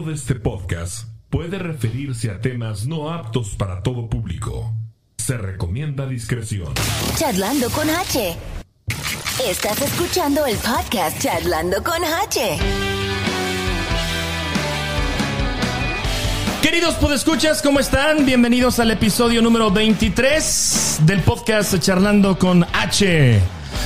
[0.00, 4.72] contenido de este podcast puede referirse a temas no aptos para todo público.
[5.18, 6.72] Se recomienda discreción.
[7.16, 8.36] Charlando con H.
[9.48, 12.58] Estás escuchando el podcast Charlando con H.
[16.62, 18.26] Queridos podescuchas, ¿cómo están?
[18.26, 23.40] Bienvenidos al episodio número 23 del podcast Charlando con H.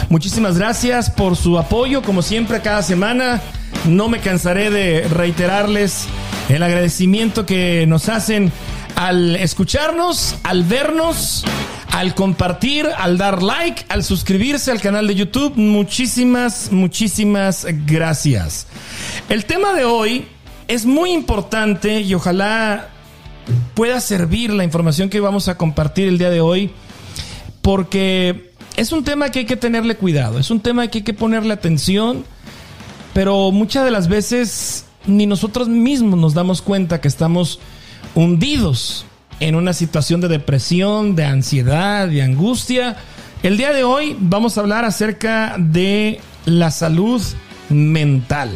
[0.08, 3.40] Muchísimas gracias por su apoyo, como siempre, cada semana.
[3.84, 6.06] No me cansaré de reiterarles
[6.48, 8.50] el agradecimiento que nos hacen
[8.96, 11.44] al escucharnos, al vernos,
[11.90, 15.54] al compartir, al dar like, al suscribirse al canal de YouTube.
[15.56, 18.66] Muchísimas, muchísimas gracias.
[19.28, 20.26] El tema de hoy
[20.66, 22.88] es muy importante y ojalá
[23.74, 26.70] pueda servir la información que vamos a compartir el día de hoy
[27.60, 31.14] porque es un tema que hay que tenerle cuidado, es un tema que hay que
[31.14, 32.24] ponerle atención,
[33.14, 37.60] pero muchas de las veces ni nosotros mismos nos damos cuenta que estamos
[38.14, 39.06] hundidos
[39.40, 42.96] en una situación de depresión, de ansiedad, de angustia.
[43.42, 47.22] El día de hoy vamos a hablar acerca de la salud
[47.68, 48.50] mental.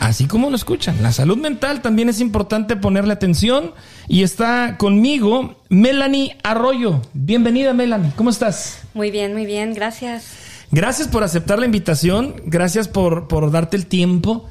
[0.00, 3.72] Así como lo escuchan, la salud mental también es importante ponerle atención
[4.08, 7.00] y está conmigo Melanie Arroyo.
[7.14, 8.82] Bienvenida Melanie, ¿cómo estás?
[8.92, 10.45] Muy bien, muy bien, gracias.
[10.70, 14.48] Gracias por aceptar la invitación, gracias por, por darte el tiempo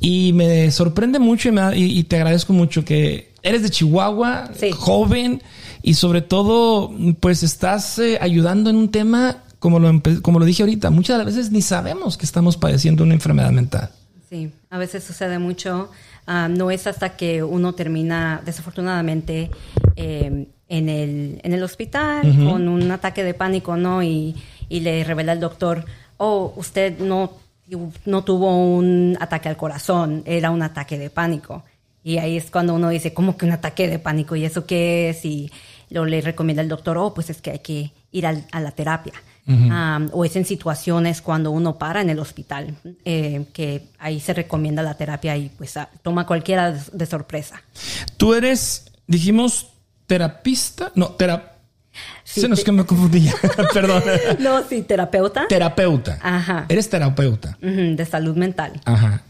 [0.00, 4.50] y me sorprende mucho y, me, y, y te agradezco mucho que eres de Chihuahua,
[4.54, 4.70] Sí.
[4.72, 5.42] joven
[5.82, 10.62] y sobre todo pues estás eh, ayudando en un tema como lo, como lo dije
[10.62, 13.90] ahorita, muchas de las veces ni sabemos que estamos padeciendo una enfermedad mental.
[14.28, 15.90] Sí, a veces sucede mucho.
[16.26, 19.50] Ah, no es hasta que uno termina, desafortunadamente,
[19.96, 24.02] eh, en, el, en el hospital con un ataque de pánico, ¿no?
[24.02, 24.34] Y,
[24.68, 25.84] y le revela el doctor,
[26.18, 27.32] oh, usted no,
[28.04, 31.64] no tuvo un ataque al corazón, era un ataque de pánico.
[32.04, 34.36] Y ahí es cuando uno dice, ¿cómo que un ataque de pánico?
[34.36, 35.24] ¿Y eso qué es?
[35.24, 35.50] Y
[35.90, 38.70] lo le recomienda el doctor, oh, pues es que hay que ir al- a la
[38.70, 39.14] terapia.
[39.48, 42.74] Um, o es en situaciones cuando uno para en el hospital,
[43.04, 47.62] eh, que ahí se recomienda la terapia y pues toma cualquiera de, de sorpresa.
[48.16, 49.68] Tú eres, dijimos,
[50.06, 51.52] terapista, no, tera...
[52.24, 53.22] Sí, se nos que me confundí.
[53.22, 53.34] ya.
[53.72, 54.02] Perdón.
[54.38, 56.18] No, sí, terapeuta terapeuta.
[56.22, 56.66] Ajá.
[56.68, 57.56] Eres terapeuta.
[57.60, 58.80] De salud mental.
[58.84, 59.22] Ajá.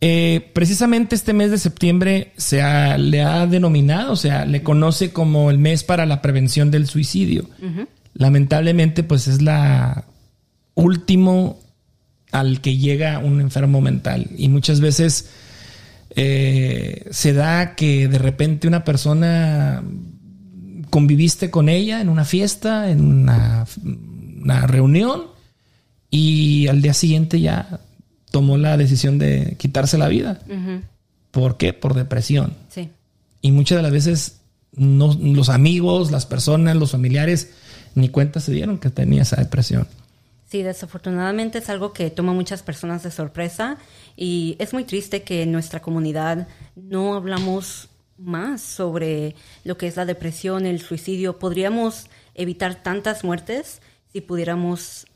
[0.00, 5.12] Eh, precisamente este mes de septiembre se ha- le ha denominado, o sea, le conoce
[5.12, 7.46] como el mes para la prevención del suicidio.
[8.14, 10.04] Lamentablemente, pues es la
[10.74, 11.60] último
[12.32, 15.28] al que llega un enfermo mental y muchas veces
[16.10, 19.82] eh, se da que de repente una persona
[20.90, 25.24] conviviste con ella en una fiesta, en una, una reunión
[26.10, 27.80] y al día siguiente ya
[28.30, 30.40] tomó la decisión de quitarse la vida.
[31.30, 31.72] ¿Por qué?
[31.72, 32.54] Por depresión.
[32.68, 32.90] Sí.
[33.42, 34.40] Y muchas de las veces
[34.72, 37.50] no, los amigos, las personas, los familiares
[37.94, 39.86] ni cuenta se dieron que tenía esa depresión.
[40.50, 43.76] Sí, desafortunadamente es algo que toma muchas personas de sorpresa
[44.20, 49.96] y es muy triste que en nuestra comunidad no hablamos más sobre lo que es
[49.96, 51.38] la depresión, el suicidio.
[51.38, 53.80] Podríamos evitar tantas muertes
[54.12, 55.06] si pudiéramos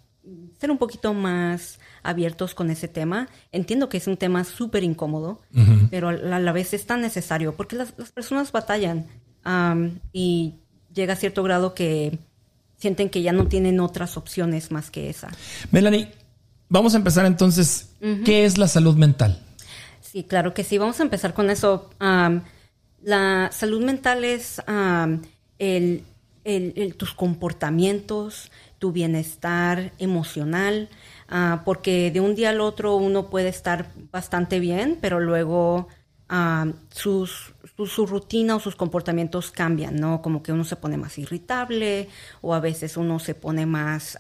[0.61, 3.29] ser un poquito más abiertos con ese tema.
[3.51, 5.43] Entiendo que es un tema súper incómodo,
[5.91, 9.09] pero a la, a la vez es tan necesario porque las, las personas batallan
[10.13, 10.61] y
[10.95, 12.21] llega a cierto grado que
[12.77, 15.29] sienten que ya no tienen otras opciones más que esa.
[15.73, 16.09] Melanie,
[16.73, 17.91] vamos a empezar entonces.
[18.25, 19.39] ¿Qué es la salud mental?
[20.01, 20.79] Sí, claro que sí.
[20.79, 21.91] Vamos a empezar con eso.
[23.03, 24.61] La salud mental es
[25.59, 26.03] el,
[26.45, 30.89] el- el- tus comportamientos, tu bienestar emocional,
[31.29, 35.89] ah, porque de un día al otro uno puede estar bastante bien, pero luego
[36.91, 40.23] sus, su, su rutina o sus comportamientos cambian, ¿no?
[40.23, 42.09] Como que uno se pone más irritable
[42.41, 44.19] o a veces uno se pone más...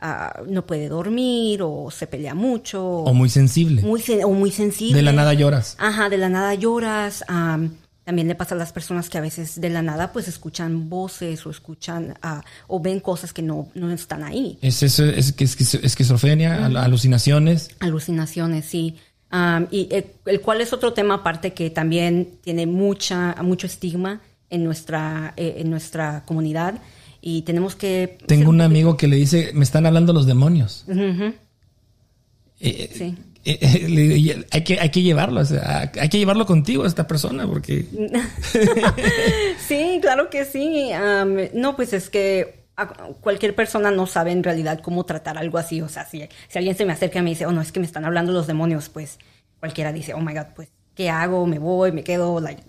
[0.00, 3.82] ah, no puede dormir o se pelea mucho O muy sensible.
[3.82, 4.96] muy sen- o muy sensible.
[4.96, 5.76] De la nada lloras.
[5.78, 7.24] Ajá, de la nada lloras.
[7.28, 7.74] am,
[8.04, 11.46] también le pasa a las personas que a veces de la nada pues escuchan voces
[11.46, 14.58] o escuchan ah, o ven cosas que no, no están ahí.
[14.62, 17.70] Es eso, es, esquizo- esquizofrenia, al- alucinaciones.
[17.78, 18.96] Alucinaciones, sí.
[19.30, 24.20] Am, y el, el cual es otro tema aparte que también tiene mucha, mucho estigma
[24.48, 26.74] en nuestra, eh, en nuestra comunidad
[27.20, 28.18] y tenemos que...
[28.26, 30.84] Tengo un amigo que le dice, me están hablando los demonios.
[30.88, 31.34] Ujú,
[32.60, 33.14] Eh, Sí.
[33.44, 36.86] eh, eh, le hay, que, hay que llevarlo, o sea, hay que llevarlo contigo a
[36.86, 37.86] esta persona porque...
[39.66, 40.90] Sí, claro que sí.
[40.92, 42.60] Am, no, pues es que
[43.20, 45.80] cualquier persona no sabe en realidad cómo tratar algo así.
[45.82, 47.80] O sea, si, si alguien se me acerca y me dice, oh, no, es que
[47.80, 49.18] me están hablando los demonios, pues
[49.58, 50.68] cualquiera dice, oh my God, pues,
[51.00, 51.46] ¿qué ¿qué hago?
[51.46, 51.92] ¿Me voy?
[51.92, 52.40] ¿Me quedo?
[52.40, 52.62] Like,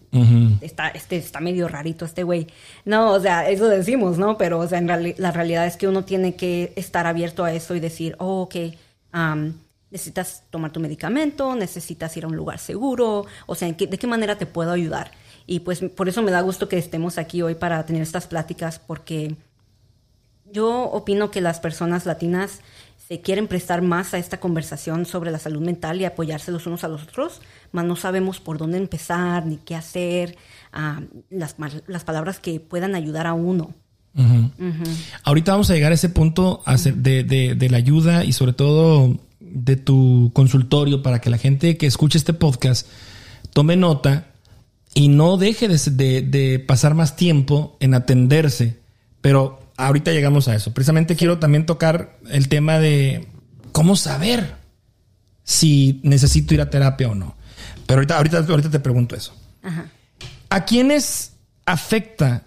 [0.62, 2.48] está, este, está medio rarito este güey.
[2.86, 4.38] No, o sea, eso decimos, ¿no?
[4.38, 4.88] Pero, o sea, en
[5.18, 8.56] la realidad es que uno tiene que estar abierto a eso y decir, oh, ok,
[9.14, 9.54] um,
[9.90, 14.38] necesitas tomar tu medicamento, necesitas ir a un lugar seguro, o sea, ¿de qué manera
[14.38, 15.12] te puedo ayudar?
[15.46, 18.80] Y pues por eso me da gusto que estemos aquí hoy para tener estas pláticas,
[18.80, 19.36] porque
[20.50, 22.62] yo opino que las personas latinas
[23.12, 26.86] se quieren prestar más a esta conversación sobre la salud mental y apoyarse los unos
[26.86, 27.42] a los otros,
[27.74, 30.38] mas no sabemos por dónde empezar ni qué hacer,
[30.74, 33.74] uh, las, las palabras que puedan ayudar a uno.
[35.24, 36.64] Ahorita vamos a llegar a ese punto
[36.96, 41.76] de, de, de la ayuda y sobre todo de tu consultorio para que la gente
[41.76, 42.88] que escuche este podcast
[43.52, 44.28] tome nota
[44.94, 48.78] y no deje de, pasar más tiempo en atenderse.
[49.20, 50.74] Pero ahorita llegamos a eso.
[50.74, 53.28] Precisamente quiero también tocar el tema de
[53.72, 54.56] cómo saber
[55.44, 57.36] si necesito ir a terapia o no.
[57.86, 59.36] Pero ahorita, ahorita, ahorita te pregunto eso.
[60.50, 61.34] ¿A quiénes
[61.66, 62.44] afecta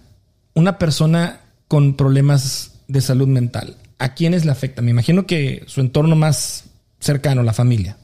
[0.55, 3.77] una persona con problemas de salud mental?
[3.99, 4.83] ¿A quiénes le afecta?
[4.83, 6.65] Me imagino que su entorno más
[7.01, 7.97] cercano, la familia.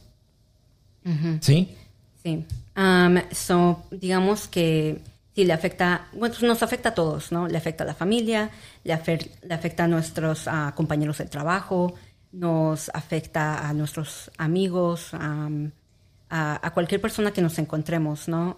[1.40, 1.74] ¿Sí?
[2.22, 2.44] Sí.
[2.76, 5.00] Um, so, digamos que
[5.34, 7.48] sí le afecta, bueno, pues nos afecta a todos, ¿no?
[7.48, 8.50] Le afecta a la familia,
[8.84, 8.98] le,
[9.42, 11.94] le afecta a nuestros compañeros del trabajo,
[12.32, 18.56] nos afecta a nuestros amigos, a, cualquier persona que nos encontremos, ¿no?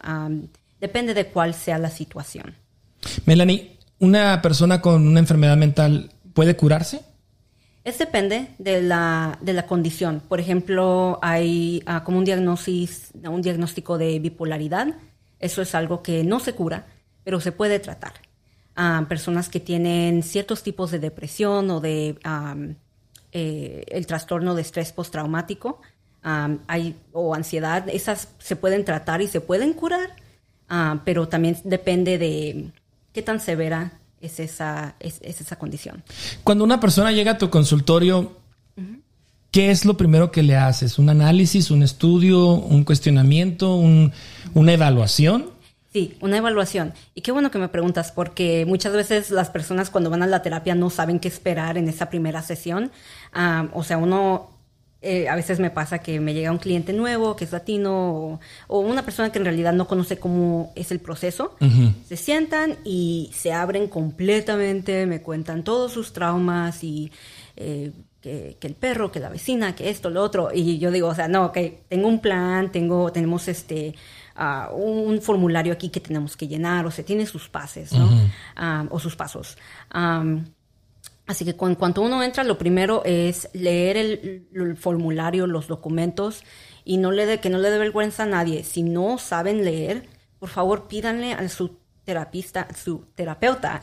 [0.81, 2.55] depende de cuál sea la situación.
[3.25, 7.01] Melanie, ¿una persona con una enfermedad mental puede curarse?
[7.85, 10.23] Es depende de la, de la condición.
[10.29, 14.95] Por ejemplo, hay ah, como un, un diagnóstico de bipolaridad.
[15.43, 16.87] Eso es algo que no se cura,
[17.25, 18.15] pero se puede tratar.
[18.75, 22.17] Ah, personas que tienen ciertos tipos de depresión o de
[23.33, 25.83] eh, el trastorno de estrés postraumático
[26.23, 30.15] hay, o ansiedad, esas se pueden tratar y se pueden curar,
[30.69, 32.71] ah, pero también depende de
[33.13, 36.03] qué tan severa es esa, es, esa condición.
[36.45, 38.37] Cuando una persona llega a tu consultorio,
[39.53, 40.99] ¿qué es lo primero que le haces?
[40.99, 45.51] ¿Un análisis, un estudio, un cuestionamiento, una evaluación?
[45.93, 46.95] Sí, una evaluación.
[47.15, 50.41] Y qué bueno que me preguntas, porque muchas veces las personas cuando van a la
[50.41, 52.91] terapia no saben qué esperar en esa primera sesión.
[53.75, 54.49] O sea, uno
[55.03, 58.79] eh, a veces me pasa que me llega un cliente nuevo que es latino o,
[58.79, 61.57] una persona que en realidad no conoce cómo es el proceso.
[62.09, 67.13] Se sientan y se abren completamente, me cuentan todos sus traumas y
[67.57, 70.51] eh, que, el perro, que la vecina, que esto, lo otro.
[70.55, 73.95] Y yo digo, o sea, no, que tengo un plan, tengo, tenemos este...
[74.35, 78.09] Ah, un formulario aquí que tenemos que llenar, o sea, tiene sus pases, ¿no?
[78.57, 79.59] Ah, o sus pasos.
[81.27, 86.43] Así que en cuanto uno entra, lo primero es leer el, formulario, los documentos
[86.85, 88.65] y no le de, que no le dé vergüenza a nadie.
[88.65, 90.09] Si no saben leer,
[90.39, 93.81] por favor pídanle a su terapista, su terapeuta,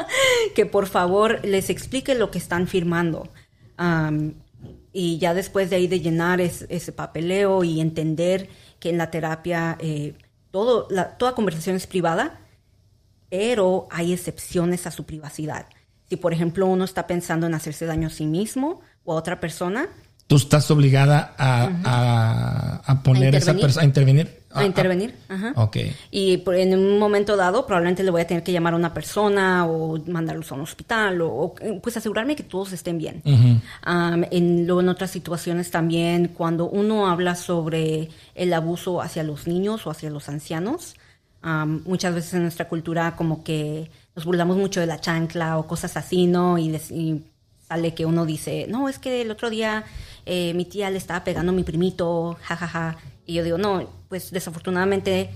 [0.54, 3.28] que por favor les explique lo que están firmando.
[4.92, 8.48] Y ya después de ahí de llenar ese papeleo y entender
[8.80, 10.14] que en la terapia eh,
[10.50, 10.88] todo,
[11.18, 12.40] toda conversación es privada,
[13.30, 15.66] pero hay excepciones a su privacidad.
[16.08, 19.40] Si, por ejemplo, uno está pensando en hacerse daño a sí mismo o a otra
[19.40, 19.88] persona.
[20.26, 24.37] Tú estás obligada a, a, poner esa persona, a intervenir.
[24.50, 25.52] A, intervenir, ajá.
[25.56, 25.76] Ok.
[26.10, 29.66] Y en un momento dado, probablemente le voy a tener que llamar a una persona
[29.66, 33.22] o mandarlos a un hospital o, pues asegurarme que todos estén bien.
[33.24, 39.86] en, luego en otras situaciones también, cuando uno habla sobre el abuso hacia los niños
[39.86, 40.96] o hacia los ancianos,
[41.84, 45.96] muchas veces en nuestra cultura como que nos burlamos mucho de la chancla o cosas
[45.96, 46.58] así, ¿no?
[46.58, 47.22] Y,
[47.68, 49.84] sale que uno dice, no, es que el otro día
[50.24, 52.96] eh, mi tía le estaba pegando a mi primito, jajaja.
[53.28, 55.28] Y yo digo, no, pues desafortunadamente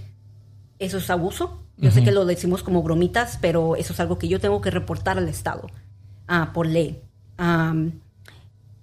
[0.78, 1.60] eso es abuso.
[1.76, 4.70] Yo sé que lo decimos como bromitas, pero eso es algo que yo tengo que
[4.70, 5.66] reportar al Estado
[6.26, 7.02] ah, por ley.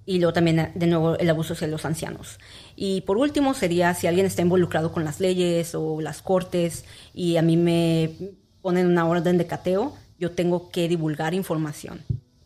[0.06, 2.38] y luego también, de nuevo, el abuso hacia los ancianos.
[2.76, 7.38] Y por último sería si alguien está involucrado con las leyes o las cortes y
[7.38, 8.14] a mí me
[8.62, 12.02] ponen una orden de cateo, yo tengo que divulgar información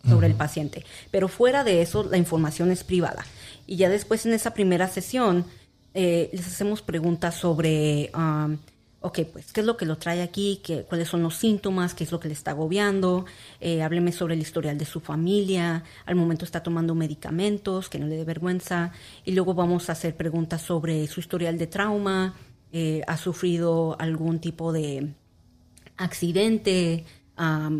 [0.07, 0.85] sobre el paciente.
[1.11, 3.25] Pero fuera de eso, la información es privada.
[3.67, 5.45] Y ya después en esa primera sesión,
[5.93, 8.57] eh, les hacemos preguntas sobre, um,
[9.01, 10.61] pues, ¿qué es lo que lo trae aquí?
[10.63, 11.93] ¿Qué, ¿Cuáles son los síntomas?
[11.93, 13.25] ¿Qué es lo que le está agobiando?
[13.59, 15.83] Eh, hábleme sobre el historial de su familia.
[16.05, 18.91] Al momento está tomando medicamentos, que no le dé vergüenza.
[19.25, 22.33] Y luego vamos a hacer preguntas sobre su historial de trauma.
[22.71, 25.13] Eh, ¿Ha sufrido algún tipo de
[25.97, 27.05] accidente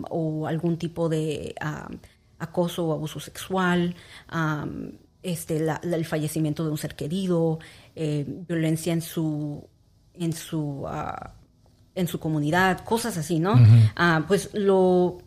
[0.10, 1.56] o algún tipo de
[2.40, 3.96] acoso o abuso sexual,
[5.24, 7.60] este, el fallecimiento de un ser querido,
[7.96, 9.68] eh, violencia en su
[10.14, 11.34] en su, ah,
[11.96, 13.56] en su comunidad, cosas así, ¿no?
[13.96, 15.20] Ah, pues lo,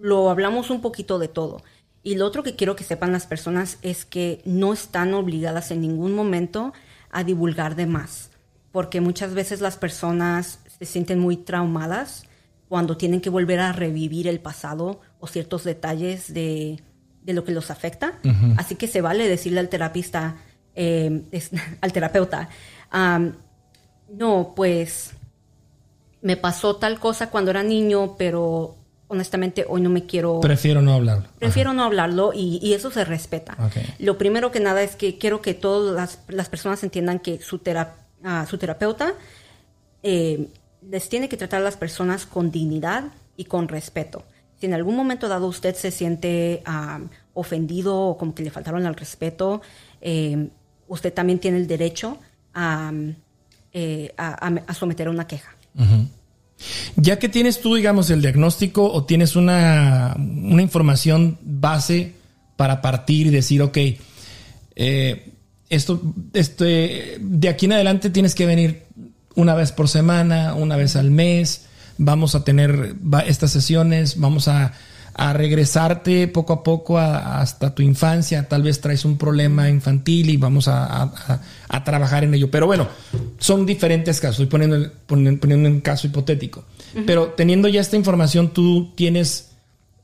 [0.00, 1.62] lo hablamos un poquito de todo.
[2.02, 5.82] Y lo otro que quiero que sepan las personas es que no están obligadas en
[5.82, 6.72] ningún momento
[7.10, 8.30] a divulgar de más,
[8.72, 12.24] porque muchas veces las personas se sienten muy traumadas
[12.68, 16.80] cuando tienen que volver a revivir el pasado o ciertos detalles de,
[17.22, 18.18] de lo que los afecta.
[18.56, 20.36] Así que se vale decirle al terapista,
[20.80, 21.22] eh,
[21.80, 22.48] al terapeuta,
[24.08, 25.12] no, pues
[26.22, 28.76] me pasó tal cosa cuando era niño, pero
[29.08, 30.40] honestamente hoy no me quiero...
[30.40, 31.28] Prefiero no hablarlo.
[31.38, 33.56] Prefiero no hablarlo y, eso se respeta.
[33.98, 37.60] Lo primero que nada es que quiero que todas las, personas entiendan que su,
[38.24, 39.14] ah, su terapeuta
[40.02, 40.48] eh,
[40.88, 43.04] les tiene que tratar a las personas con dignidad
[43.36, 44.24] y con respeto.
[44.60, 46.62] Si en algún momento dado usted se siente
[47.32, 49.62] ofendido o como que le faltaron al respeto,
[50.00, 50.50] eh,
[50.90, 52.18] usted también tiene el derecho
[52.52, 52.92] a,
[53.72, 54.12] eh,
[54.78, 55.54] someter una queja.
[56.96, 62.12] Ya que tienes tú, digamos, el diagnóstico o tienes una, información base
[62.56, 63.78] para partir y decir, ok,
[64.76, 65.32] eh,
[65.70, 66.02] esto,
[66.34, 68.84] este, de aquí en adelante tienes que venir
[69.36, 71.66] una vez por semana, una vez al mes,
[71.96, 74.72] vamos a tener estas sesiones, vamos a,
[75.16, 80.68] regresarte poco a poco hasta tu infancia, tal vez traes un problema infantil y vamos
[80.68, 81.40] a,
[81.84, 82.50] trabajar en ello.
[82.50, 82.88] Pero bueno,
[83.38, 86.64] son diferentes casos, estoy poniendo, poniendo, un caso hipotético.
[87.06, 89.49] Pero teniendo ya esta información, tú tienes,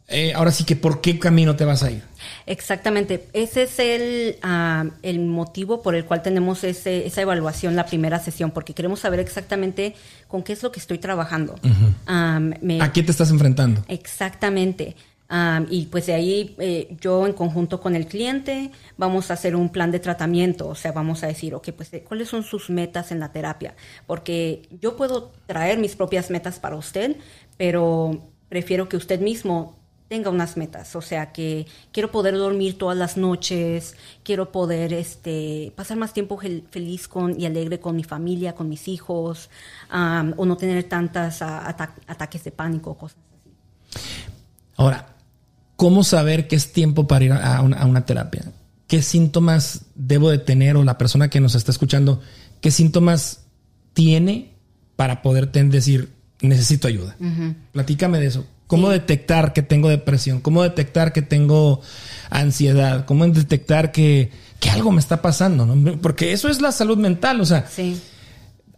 [0.08, 2.02] eh, ahora sí que, ¿por qué camino te vas a ir?
[2.46, 3.26] Exactamente.
[3.32, 8.20] Ese es el, ah, el motivo por el cual tenemos ese, esa evaluación, la primera
[8.20, 9.94] sesión, porque queremos saber exactamente
[10.28, 11.56] con qué es lo que estoy trabajando.
[12.06, 13.84] ¿A qué te estás enfrentando?
[13.88, 14.94] Exactamente.
[15.70, 19.70] y pues de ahí eh, yo en conjunto con el cliente vamos a hacer un
[19.70, 23.18] plan de tratamiento, o sea, vamos a decir, ok, pues cuáles son sus metas en
[23.18, 23.74] la terapia,
[24.06, 27.16] porque yo puedo traer mis propias metas para usted,
[27.56, 29.76] pero prefiero que usted mismo
[30.08, 35.72] tenga unas metas, o sea que quiero poder dormir todas las noches, quiero poder este
[35.74, 36.38] pasar más tiempo
[36.70, 39.50] feliz con y alegre con mi familia, con mis hijos,
[39.90, 44.00] o no tener tantas ataques de pánico, cosas así.
[44.76, 45.16] Ahora,
[45.74, 48.52] ¿cómo saber que es tiempo para ir a una, terapia?
[48.86, 52.20] ¿Qué síntomas debo de tener o la persona que nos está escuchando,
[52.60, 53.46] qué síntomas
[53.92, 54.54] tiene
[54.94, 57.16] para poder decir necesito ayuda?
[57.72, 58.46] Platícame de eso.
[58.66, 60.40] ¿Cómo detectar que tengo depresión?
[60.40, 61.80] ¿Cómo detectar que tengo
[62.30, 63.04] ansiedad?
[63.04, 64.30] ¿Cómo detectar que,
[64.72, 65.98] algo me está pasando?
[66.02, 67.40] Porque eso es la salud mental.
[67.40, 67.66] O sea,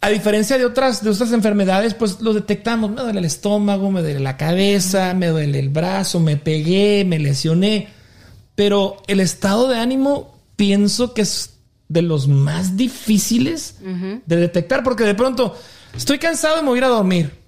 [0.01, 2.91] a diferencia de otras, de otras enfermedades, pues lo detectamos.
[2.91, 7.19] Me duele el estómago, me duele la cabeza, me duele el brazo, me pegué, me
[7.19, 7.89] lesioné.
[8.55, 11.55] Pero el estado de ánimo pienso que es
[11.89, 15.57] de los más difíciles de detectar porque de pronto
[15.97, 17.39] estoy cansado y me voy a ir a dormir.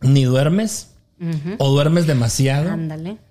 [0.00, 0.91] Ni duermes,
[1.58, 2.76] o duermes demasiado,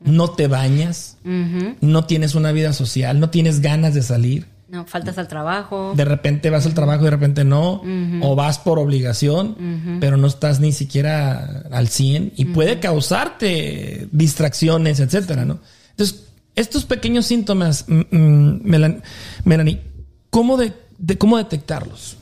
[0.01, 4.48] no te bañas, no tienes una vida social, no tienes ganas de salir.
[4.71, 5.91] No, faltas al trabajo.
[5.98, 7.81] De repente vas al trabajo y de repente no.
[8.21, 15.00] O vas por obligación, pero no estás ni siquiera al 100 y puede causarte distracciones,
[15.00, 15.60] etcétera, ¿no?
[15.89, 19.81] Entonces, estos pequeños síntomas, Melanie,
[20.29, 20.74] ¿cómo, de,
[21.17, 22.17] cómo detectarlos?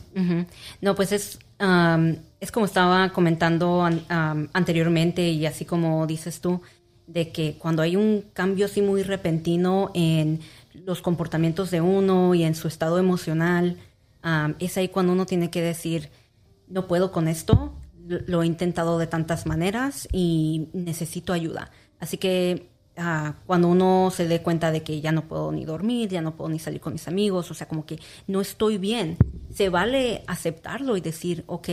[0.81, 3.87] No, pues es es como estaba comentando
[4.53, 6.61] anteriormente y así como dices tú,
[7.07, 10.39] de que cuando hay un cambio así muy repentino en
[10.73, 13.77] los comportamientos de uno y en su estado emocional,
[14.59, 16.09] es ahí cuando uno tiene que decir,
[16.67, 17.73] no puedo con esto,
[18.07, 21.71] lo he intentado de tantas maneras y necesito ayuda.
[21.99, 26.09] Así que ah, cuando uno se dé cuenta de que ya no puedo ni dormir,
[26.09, 29.17] ya no puedo ni salir con mis amigos, o sea, como que no estoy bien,
[29.49, 31.69] se vale aceptarlo y decir, ok,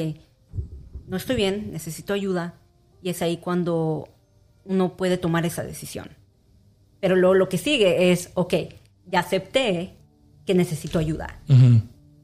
[1.08, 2.54] no estoy bien, necesito ayuda,
[3.02, 4.08] y es ahí cuando
[4.64, 6.08] uno puede tomar esa decisión.
[7.00, 8.54] Pero lo, lo que sigue es, ok,
[9.06, 9.96] ya acepté
[10.44, 11.40] que necesito ayuda.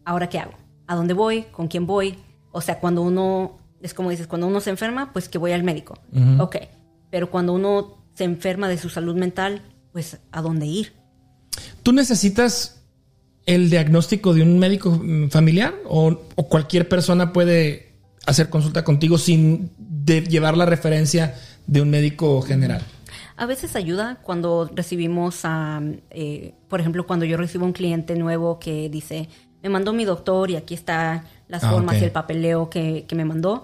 [0.04, 0.54] Ahora, ¿qué hago?
[0.87, 1.42] ¿A dónde voy?
[1.42, 2.16] ¿Con quién voy?
[2.52, 5.62] O sea, cuando uno, es como dices, cuando uno se enferma, pues que voy al
[5.62, 5.99] médico.
[6.38, 6.56] Ok,
[7.11, 10.92] pero cuando uno se enferma de su salud mental, pues ¿a dónde ir?
[11.83, 12.83] ¿Tú necesitas
[13.47, 17.92] el diagnóstico de un médico familiar o, o cualquier persona puede
[18.26, 19.71] hacer consulta contigo sin
[20.07, 21.35] llevar la referencia
[21.66, 22.83] de un médico general?
[23.37, 25.42] A veces ayuda cuando recibimos,
[26.11, 29.28] eh, por ejemplo, cuando yo recibo un cliente nuevo que dice,
[29.62, 33.25] me mandó mi doctor y aquí está las ah, formas y el papeleo que, me
[33.25, 33.62] mandó,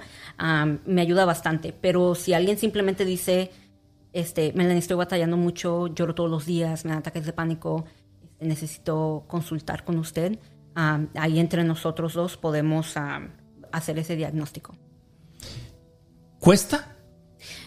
[0.87, 1.75] me ayuda bastante.
[1.78, 3.50] Pero si alguien simplemente dice,
[4.12, 7.85] este, me estoy batallando mucho, lloro todos los días, me dan ataques de pánico,
[8.41, 10.38] necesito consultar con usted,
[10.75, 12.95] ahí entre nosotros dos podemos
[13.73, 14.75] hacer ese diagnóstico.
[16.38, 16.97] ¿Cuesta?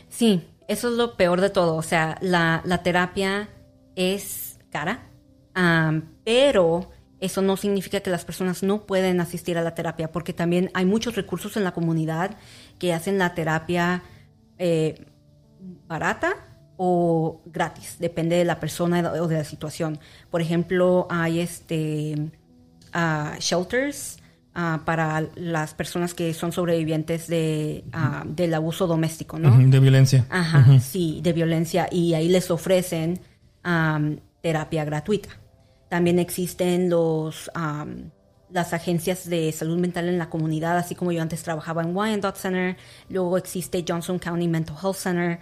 [0.10, 1.76] Sí, eso es lo peor de todo.
[1.76, 3.50] O sea, la, la terapia
[3.96, 5.10] es cara,
[5.54, 10.34] am, pero eso no significa que las personas no pueden asistir a la terapia, porque
[10.34, 12.38] también hay muchos recursos en la comunidad
[12.80, 14.04] que hacen la terapia
[14.58, 15.06] eh,
[15.88, 16.36] barata
[16.78, 20.00] o gratis, depende de la persona o de la situación.
[20.30, 22.32] Por ejemplo, hay este
[22.94, 24.18] ah, shelters
[24.56, 29.56] ah, para las personas que son sobrevivientes de, ah, del abuso doméstico, ¿no?
[29.58, 30.26] De violencia.
[30.30, 33.20] Ajá, sí, de violencia y ahí les ofrecen
[34.42, 35.30] terapia gratuita.
[35.88, 37.52] También existen los
[38.54, 42.38] las agencias de salud mental en la comunidad, así como yo antes trabajaba en Wyandotte
[42.38, 42.78] Center,
[43.10, 45.40] luego existe Johnson County Mental Health Center.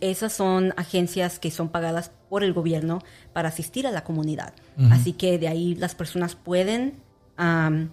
[0.00, 3.02] Esas son agencias que son pagadas por el gobierno
[3.32, 4.52] para asistir a la comunidad.
[4.90, 7.00] Así que de ahí las personas pueden
[7.36, 7.90] am,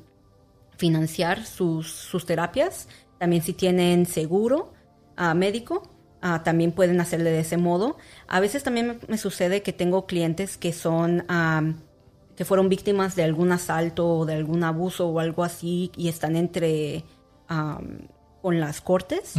[0.76, 2.90] financiar sus, sus terapias.
[3.18, 4.74] También si tienen seguro
[5.16, 5.90] ah, médico,
[6.22, 7.96] ah, también pueden hacerle de ese modo.
[8.28, 11.24] A veces también me, me sucede que tengo clientes que son...
[12.36, 16.36] que fueron víctimas de algún asalto o de algún abuso o algo así y están
[16.36, 17.04] entre
[17.48, 18.08] am,
[18.42, 19.34] con las cortes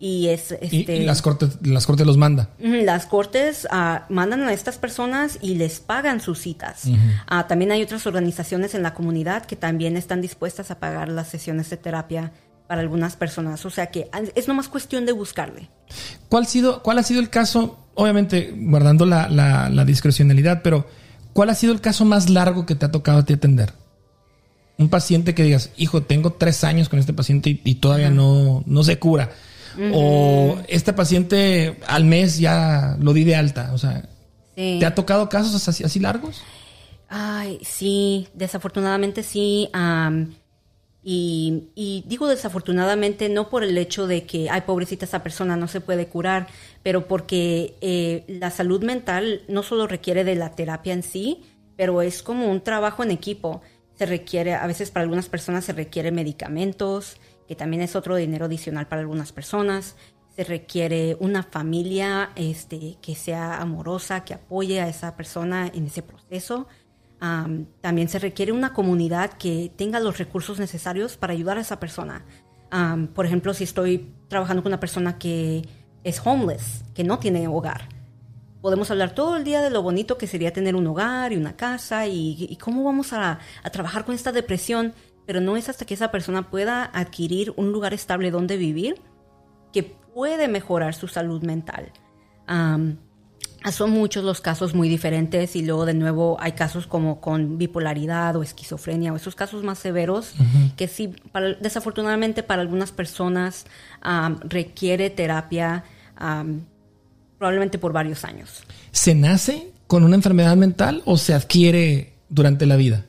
[0.00, 2.48] y es este y las cortes, las cortes los manda.
[2.58, 6.84] Las cortes ah, mandan a estas personas y les pagan sus citas.
[7.28, 11.28] Ah, también hay otras organizaciones en la comunidad que también están dispuestas a pagar las
[11.28, 12.32] sesiones de terapia
[12.66, 13.64] para algunas personas.
[13.66, 15.68] O sea que es nomás cuestión de buscarle.
[16.28, 20.86] ¿Cuál, sido, ¿Cuál ha sido el caso, obviamente guardando la, la- la discrecionalidad, pero
[21.32, 23.72] cuál ha sido el caso más largo que te ha tocado a ti atender?
[24.78, 28.62] Un paciente que digas, hijo, tengo tres años con este paciente y, y todavía no,
[28.66, 29.30] no se cura.
[29.92, 33.70] O este paciente al mes ya lo di de alta.
[33.72, 34.08] O sea,
[34.56, 34.76] Sí.
[34.80, 36.42] ¿te ha tocado casos así, así largos?
[37.08, 39.68] Ay, sí, desafortunadamente sí.
[41.02, 45.80] Y, digo desafortunadamente no por el hecho de que, ay, pobrecita esa persona no se
[45.80, 46.48] puede curar,
[46.82, 51.42] pero porque eh, la salud mental no solo requiere de la terapia en sí,
[51.76, 53.62] pero es como un trabajo en equipo.
[53.94, 57.16] Se requiere, a veces para algunas personas se requiere medicamentos,
[57.48, 59.96] que también es otro dinero adicional para algunas personas.
[60.36, 66.02] Se requiere una familia este, que sea amorosa, que apoye a esa persona en ese
[66.02, 66.68] proceso.
[67.20, 71.78] Am, también se requiere una comunidad que tenga los recursos necesarios para ayudar a esa
[71.78, 72.24] persona.
[73.14, 75.68] Por ejemplo, si estoy trabajando con una persona que
[76.04, 77.88] es homeless, que no tiene hogar,
[78.60, 81.56] podemos hablar todo el día de lo bonito que sería tener un hogar y una
[81.56, 83.38] casa y, cómo vamos a,
[83.72, 84.94] trabajar con esta depresión,
[85.26, 89.00] pero no es hasta que esa persona pueda adquirir un lugar estable donde vivir
[89.72, 91.92] que puede mejorar su salud mental.
[93.72, 98.34] Son muchos los casos muy diferentes y luego de nuevo hay casos como con bipolaridad
[98.36, 100.32] o esquizofrenia o esos casos más severos
[100.76, 103.66] que sí, para- desafortunadamente para algunas personas
[104.44, 105.84] requiere terapia
[107.38, 108.62] probablemente por varios años.
[108.92, 113.04] ¿Se nace con una enfermedad mental o se adquiere durante la vida?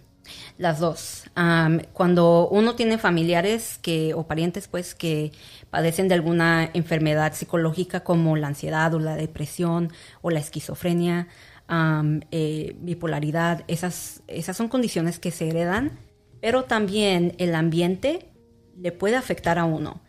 [0.57, 1.20] Las dos.
[1.33, 5.31] Am, cuando uno tiene familiares que o parientes pues que
[5.69, 11.29] padecen de alguna enfermedad psicológica como la ansiedad o la depresión o la esquizofrenia,
[11.67, 15.99] am, eh, bipolaridad, esas, esas son condiciones que se heredan,
[16.41, 18.29] pero también el ambiente
[18.77, 20.01] le puede afectar a uno.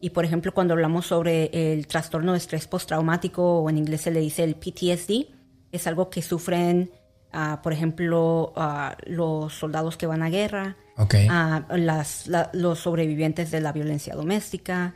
[0.00, 4.10] Y por ejemplo, cuando hablamos sobre el trastorno de estrés postraumático, o en inglés se
[4.10, 5.28] le dice el PTSD,
[5.72, 6.90] es algo que sufren,
[7.62, 11.14] por ejemplo, ah, los soldados que van a guerra, Ok.
[11.28, 14.94] ah, las, la- los sobrevivientes de la violencia doméstica,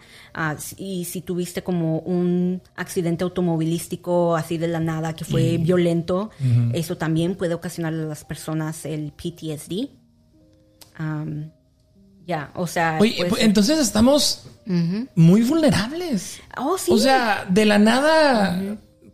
[0.76, 6.30] y si tuviste como un accidente automovilístico así de la nada que fue violento,
[6.72, 9.88] eso también puede ocasionarle a las personas el PTSD.
[12.26, 12.98] Ya, o sea...
[13.00, 14.46] Oye, pues- pues, entonces estamos
[15.14, 16.40] muy vulnerables.
[16.58, 16.92] Oh, sí.
[16.92, 18.60] O sea, de la nada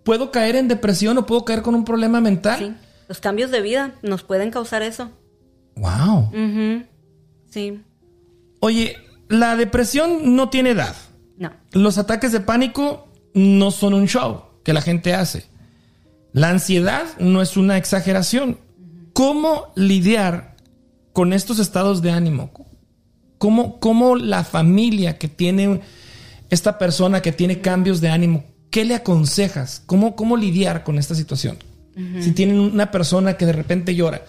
[0.02, 2.58] puedo caer en depresión o puedo caer con un problema mental.
[2.58, 2.74] Sí.
[3.08, 5.10] Los cambios de vida nos pueden causar eso.
[5.76, 6.30] Wow.
[7.50, 7.82] Sí.
[8.60, 8.96] Oye,
[9.28, 10.94] la depresión no tiene edad.
[11.36, 11.52] No.
[11.72, 15.46] Los ataques de pánico no son un show que la gente hace.
[16.32, 18.58] La ansiedad no es una exageración.
[19.12, 20.56] ¿Cómo lidiar
[21.12, 22.50] con estos estados de ánimo?
[23.38, 25.80] ¿Cómo, cómo la familia que tiene
[26.50, 29.82] esta persona que tiene cambios de ánimo, qué le aconsejas?
[29.86, 31.58] ¿Cómo, cómo lidiar con esta situación?
[32.20, 34.22] Si tienen una persona que de repente llora,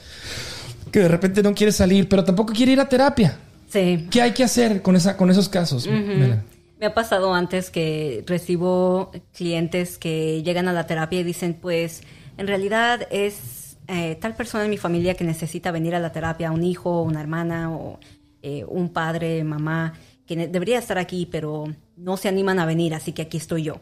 [0.92, 3.40] que de repente no quiere salir, pero tampoco quiere ir a terapia.
[3.70, 4.08] Sí.
[4.12, 5.88] ¿Qué hay que hacer con, esa, con esos casos?
[5.88, 12.04] Me ha pasado antes que recibo clientes que llegan a la terapia y dicen, pues,
[12.38, 16.52] en realidad es eh, tal persona en mi familia que necesita venir a la terapia,
[16.52, 18.00] un hijo, una hermana, o
[18.42, 19.94] eh, un padre, mamá,
[20.26, 23.82] que debería estar aquí, pero no se animan a venir, así que aquí estoy yo.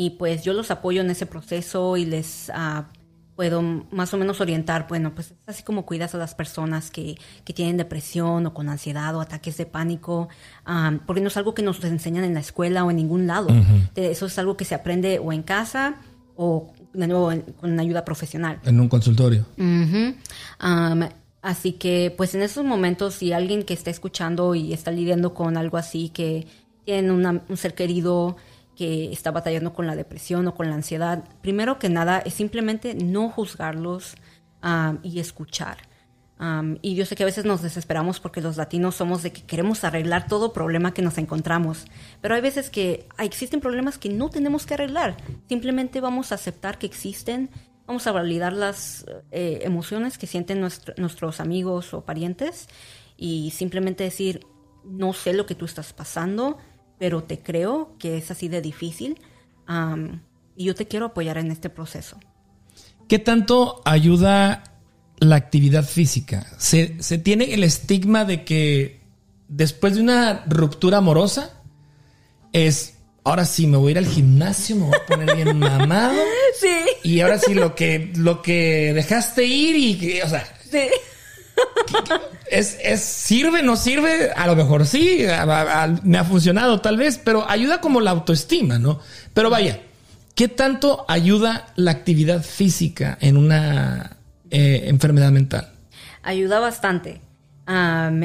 [0.00, 2.86] Y pues yo los apoyo en ese proceso y les ah,
[3.36, 3.60] puedo
[3.90, 7.52] más o menos orientar, bueno, pues es así como cuidas a las personas que, que
[7.52, 10.28] tienen depresión o con ansiedad o ataques de pánico,
[10.64, 13.48] am, porque no es algo que nos enseñan en la escuela o en ningún lado.
[13.94, 15.96] Eso es algo que se aprende o en casa
[16.36, 18.58] o de nuevo en- con ayuda profesional.
[18.64, 19.44] En un consultorio.
[21.42, 25.56] Así que, pues en esos momentos, si alguien que está escuchando y está lidiando con
[25.56, 26.46] algo así, que
[26.84, 28.36] tienen una- un ser querido
[28.80, 32.94] que está batallando con la depresión o con la ansiedad, primero que nada es simplemente
[32.94, 34.14] no juzgarlos
[35.02, 35.76] y escuchar.
[36.80, 39.84] Y yo sé que a veces nos desesperamos porque los latinos somos de que queremos
[39.84, 41.84] arreglar todo problema que nos encontramos.
[42.22, 45.18] Pero hay veces que existen problemas que no tenemos que arreglar.
[45.46, 47.50] Simplemente vamos a aceptar que existen,
[47.86, 52.66] vamos a validar las eh, emociones que sienten nuestro- nuestros amigos o parientes
[53.18, 54.46] y simplemente decir,
[54.82, 56.56] no sé lo que tú estás pasando,
[57.00, 59.18] pero te creo que es así de difícil
[59.66, 60.20] am,
[60.54, 62.20] y yo te quiero apoyar en este proceso.
[63.08, 64.62] ¿Qué tanto ayuda
[65.18, 66.46] la actividad física?
[66.58, 69.00] ¿Se, se tiene el estigma de que
[69.48, 71.62] después de una ruptura amorosa
[72.52, 76.20] es, ahora sí, me voy a ir al gimnasio, me voy a poner bien mamado
[76.60, 80.86] Sí, y ahora sí lo que, lo que dejaste ir y, que, o sea, sí.
[82.50, 84.30] Es, es, ¿sirve, no sirve?
[84.34, 85.24] A lo mejor sí,
[86.02, 89.00] me ha funcionado tal vez, pero ayuda como la autoestima, ¿no?
[89.34, 89.80] Pero vaya,
[90.34, 94.16] ¿qué tanto ayuda la actividad física en una
[94.50, 95.72] eh, enfermedad mental?
[96.22, 97.20] ayuda bastante.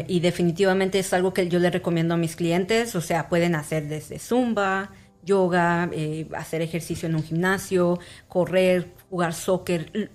[0.08, 2.96] Y definitivamente es algo que yo le recomiendo a mis clientes.
[2.96, 4.92] O sea, pueden hacer desde zumba,
[5.24, 10.10] yoga, eh, hacer ejercicio en un gimnasio, correr, jugar soccer.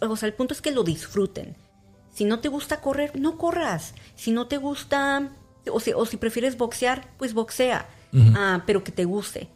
[0.00, 1.56] O sea, el punto es que lo disfruten.
[2.18, 3.94] Si no te gusta correr, no corras.
[4.16, 5.30] Si no te gusta,
[5.70, 7.86] o si, o si prefieres boxear, pues boxea.
[8.34, 9.48] Ah, pero que te guste.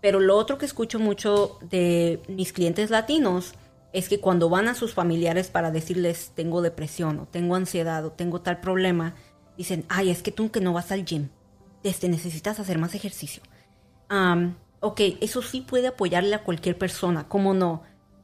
[0.00, 3.54] Pero lo otro que escucho mucho de mis clientes latinos
[3.92, 8.12] es que cuando van a sus familiares para decirles tengo depresión o tengo ansiedad o
[8.12, 9.16] tengo tal problema,
[9.58, 11.30] dicen, ay, es que tú que no vas al gym,
[11.82, 13.42] este, necesitas hacer más ejercicio.
[14.08, 17.82] Am, ok, eso sí puede apoyarle a cualquier persona, ¿cómo no?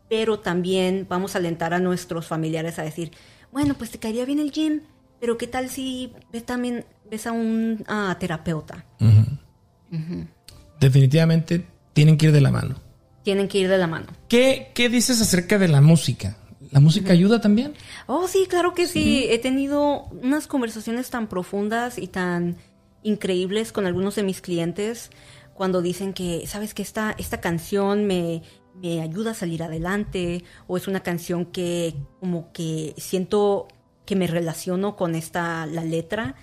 [0.08, 3.10] Pero también vamos a alentar a nuestros familiares a decir,
[3.52, 4.82] bueno, pues te caería bien el gym,
[5.20, 7.84] pero ¿qué tal si ves también ves a un
[8.18, 8.84] terapeuta?
[10.78, 12.76] Definitivamente tienen que ir de la mano.
[13.22, 14.06] Tienen que ir de la mano.
[14.28, 16.36] ¿Qué, qué dices acerca de la música?
[16.70, 17.74] ¿La música ayuda también?
[18.06, 19.26] Oh, sí, claro que sí.
[19.28, 22.56] He tenido unas conversaciones tan profundas y tan
[23.02, 25.10] increíbles con algunos de mis clientes
[25.54, 28.42] cuando dicen que, sabes que esta, esta canción me,
[28.80, 33.68] me ayuda a salir adelante o es una canción que como que siento
[34.06, 36.34] que me relaciono con esta, la letra.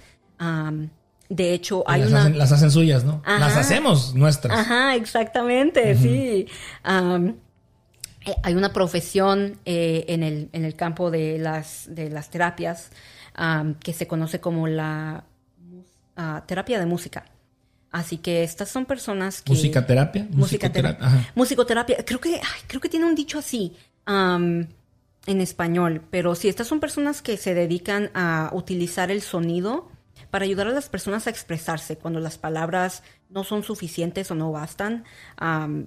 [1.30, 2.22] De hecho, hay las, una...
[2.22, 3.22] hacen, las hacen suyas, ¿no?
[3.26, 3.40] Ajá.
[3.40, 4.58] Las hacemos nuestras.
[4.58, 6.48] Ajá, exactamente, sí.
[8.28, 12.92] Eh, hay una profesión eh, en, el, en el campo de las, de las terapias
[13.84, 15.24] que se conoce como la
[16.16, 17.26] ah, terapia de música.
[17.92, 19.52] Así que estas son personas que...
[20.32, 21.08] Musicaterapia.
[21.36, 21.98] Musicoterapia.
[22.06, 23.74] Creo que, ay, creo que tiene un dicho así
[24.06, 29.90] en español, pero sí, estas son personas que se dedican a utilizar el sonido
[30.32, 34.52] para ayudar a las personas a expresarse cuando las palabras no son suficientes o no
[34.52, 35.04] bastan.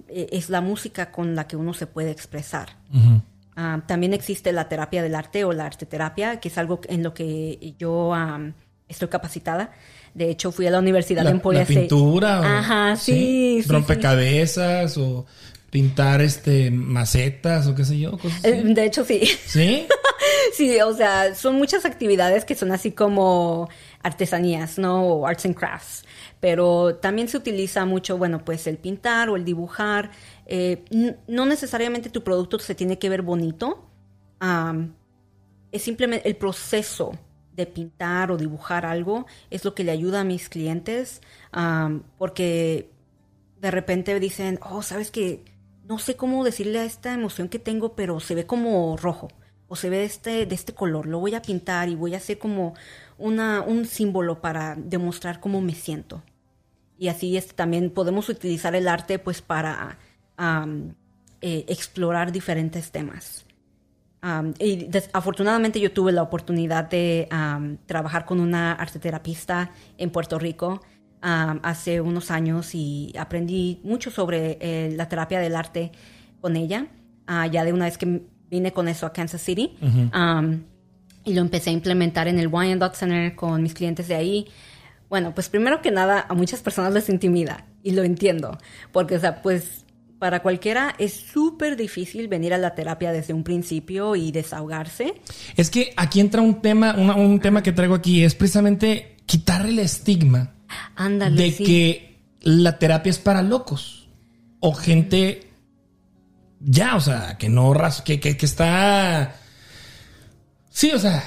[0.07, 2.77] e- es la música con la que uno se puede expresar.
[3.87, 7.75] También existe la terapia del arte o la arteterapia, que es algo en lo que
[7.77, 8.13] yo
[8.87, 9.71] estoy capacitada.
[10.13, 11.79] De hecho, fui a la universidad La, en la Emporia State.
[11.81, 12.41] pintura.
[12.41, 13.13] o- Ajá, sí.
[13.13, 13.69] sí, sí.
[13.69, 15.25] Rompecabezas o
[15.69, 18.17] pintar este macetas o qué sé yo.
[18.17, 18.47] cosas así.
[18.49, 19.21] Eh, De hecho, sí.
[19.45, 19.87] ¿Sí?
[20.53, 23.69] Sí, o sea, son muchas actividades que son así como
[24.03, 25.03] artesanías, ¿no?
[25.05, 26.03] O arts and crafts.
[26.39, 30.11] Pero también se utiliza mucho, bueno, pues el pintar o el dibujar.
[30.45, 30.83] Eh,
[31.27, 33.87] no necesariamente tu producto se tiene que ver bonito.
[35.71, 37.13] Es simplemente el proceso
[37.65, 41.21] pintar o dibujar algo es lo que le ayuda a mis clientes.
[41.51, 42.91] am, porque
[43.59, 45.43] de repente dicen, oh, sabes que
[45.87, 49.27] no sé cómo decirle a esta emoción que tengo, pero se ve como rojo
[49.67, 51.05] o se ve de este, de este color.
[51.05, 52.73] Lo voy a pintar y voy a hacer como
[53.17, 56.23] una, un símbolo para demostrar cómo me siento.
[56.97, 59.97] Y así también podemos utilizar el arte pues para
[61.41, 63.45] eh, explorar diferentes temas.
[64.21, 67.27] Am, y afortunadamente yo tuve la oportunidad de
[67.87, 70.81] trabajar con una arteterapista en Puerto Rico
[71.21, 75.91] hace unos años y aprendí mucho sobre eh, la terapia del arte
[76.39, 76.87] con ella.
[77.27, 79.77] Ah, ya de una vez que vine con eso a Kansas City.
[81.23, 84.47] Y lo empecé a implementar en el Wyandotte Center con mis clientes de ahí.
[85.09, 88.57] Bueno, pues primero que nada, a muchas personas les intimida y lo entiendo,
[88.91, 89.80] porque, o sea, pues
[90.21, 95.15] para cualquiera es súper difícil venir a la terapia desde un principio y desahogarse.
[95.57, 99.65] Es que aquí entra un tema, una- un tema que traigo aquí, es precisamente quitar
[99.65, 100.53] el estigma
[100.95, 101.41] Ándale.
[101.41, 101.63] de sí.
[101.63, 104.07] que la terapia es para locos
[104.59, 105.49] o gente
[106.59, 109.35] ya, o sea, que no ras- que, que, que está
[110.69, 111.23] sí, o sea,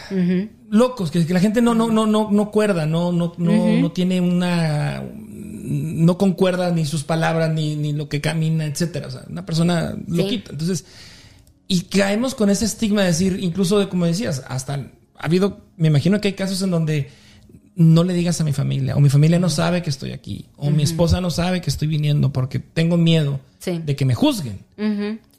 [0.70, 3.90] locos, que, que la gente no no no no no cuerda, no no no, no
[3.90, 5.02] tiene una
[5.66, 9.96] no concuerda ni sus palabras ni, ni lo que camina, etcétera, o sea, una persona
[10.07, 10.50] loquita.
[10.53, 10.85] Entonces,
[11.66, 14.81] y caemos con ese estigma de decir, incluso de como decías, hasta ha
[15.16, 17.09] habido, me imagino que hay casos en donde
[17.77, 20.70] no le digas a mi familia, o mi familia no sabe que estoy aquí, o
[20.70, 23.81] mi esposa no sabe que estoy viniendo porque tengo miedo Sí.
[23.85, 24.59] de que me juzguen.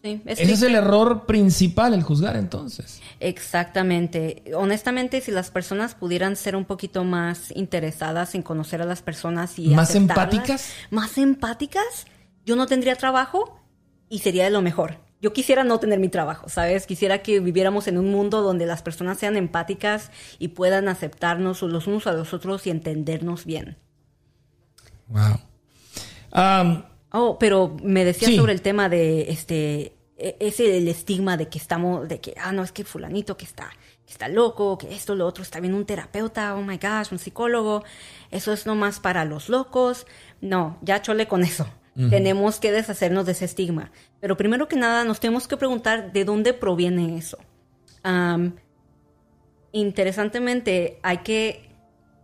[0.06, 3.02] Sí, es Ese que- es el error principal, el juzgar entonces.
[3.20, 4.44] Exactamente.
[4.56, 9.58] Honestamente, si las personas pudieran ser un poquito más interesadas en conocer a las personas
[9.58, 10.72] y ¿Más empáticas?
[10.92, 12.06] más empáticas,
[12.46, 13.60] yo no tendría trabajo
[14.10, 15.04] y sería de lo mejor.
[15.22, 16.86] Yo quisiera no tener mi trabajo, ¿sabes?
[16.86, 21.88] Quisiera que viviéramos en un mundo donde las personas sean empáticas y puedan aceptarnos los
[21.88, 23.78] unos a los otros y entendernos bien.
[25.08, 25.40] Wow.
[27.12, 28.36] Oh, pero me decía Sí.
[28.36, 32.52] sobre el tema de este e- ese el estigma de que estamos de que ah
[32.52, 33.72] no es que fulanito que está
[34.06, 37.20] que está loco, que esto lo otro está bien un terapeuta, oh my gosh, un
[37.20, 37.84] psicólogo,
[38.32, 40.06] eso es nomás para los locos.
[40.42, 41.68] No, ya chole con eso.
[42.10, 43.90] Tenemos que deshacernos de ese estigma.
[44.20, 47.38] Pero primero que nada nos tenemos que preguntar de dónde proviene eso.
[49.72, 51.70] Interesantemente, hay que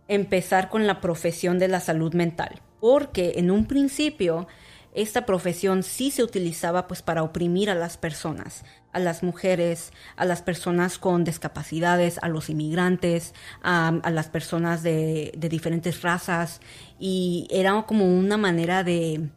[0.08, 4.46] empezar con la profesión de la salud mental, porque en un principio
[4.94, 10.24] esta profesión sí se utilizaba pues para oprimir a las personas, a las mujeres, a
[10.24, 16.60] las personas con discapacidades, a los inmigrantes, a, las personas de, de diferentes razas
[16.98, 19.30] y era como una manera de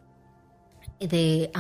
[1.00, 1.52] de,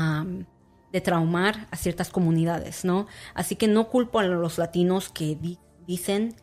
[1.03, 3.07] traumar a ciertas comunidades, ¿no?
[3.33, 6.35] Así que no culpo a los latinos que di- dicen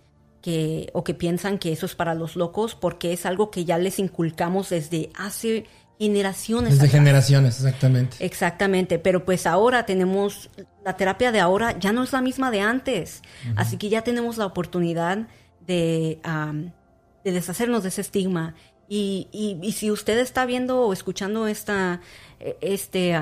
[0.43, 3.79] que o que piensan que eso es para los locos porque es algo que ya
[3.79, 5.67] les inculcamos desde hace
[6.07, 6.71] generaciones.
[6.75, 6.93] Desde atrás.
[7.01, 8.17] generaciones, exactamente.
[8.25, 10.51] Exactamente, pero pues ahora tenemos,
[10.85, 13.23] la terapia de ahora ya no es la misma de antes,
[13.57, 15.29] así que ya tenemos la oportunidad
[15.67, 16.19] de,
[17.25, 18.55] de deshacernos de ese estigma.
[18.89, 22.01] Y, y- y si usted está viendo o escuchando esta,
[22.41, 23.17] eh, este,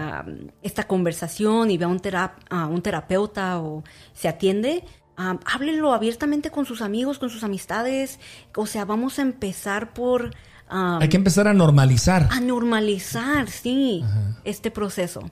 [0.63, 4.83] esta conversación y ve a un, terap- a un terapeuta o se atiende,
[5.17, 8.19] am, háblelo abiertamente con sus amigos, con sus amistades.
[8.57, 10.33] O sea, vamos a empezar por...
[10.71, 12.29] Hay que empezar a normalizar.
[12.31, 14.05] a normalizar, sí,
[14.45, 15.29] este proceso.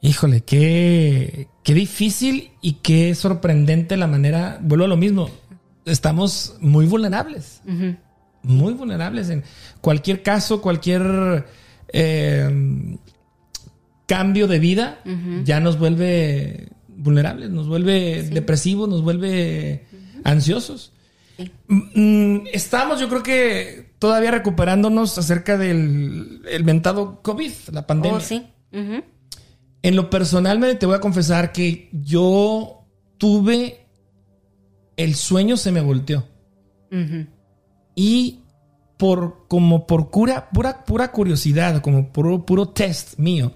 [0.00, 4.58] Híjole, qué, qué difícil y qué sorprendente la manera.
[4.62, 5.30] Vuelvo a lo mismo.
[5.84, 7.62] Estamos muy vulnerables.
[8.42, 9.44] Muy vulnerables en
[9.80, 11.46] cualquier caso, cualquier
[11.92, 12.96] eh,
[14.06, 15.00] cambio de vida
[15.44, 19.86] ya nos vuelve vulnerables, nos vuelve depresivos, nos vuelve
[20.24, 20.92] ansiosos.
[21.68, 28.18] Mm, Estamos, yo creo que todavía recuperándonos acerca del el mentado COVID, la pandemia.
[28.18, 28.46] Oh, sí.
[28.70, 32.84] En lo personal, me te voy a confesar que yo
[33.18, 33.86] tuve
[34.96, 36.24] el sueño se me volteó.
[37.94, 38.40] Y
[38.96, 43.52] por como por cura, pura, pura curiosidad, como puro, puro test mío,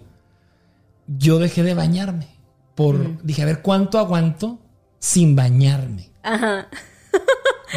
[1.07, 2.29] yo dejé de bañarme.
[2.75, 4.59] Por, Dije, a ver, ¿cuánto aguanto
[4.99, 6.11] sin bañarme?
[6.23, 6.69] Ajá.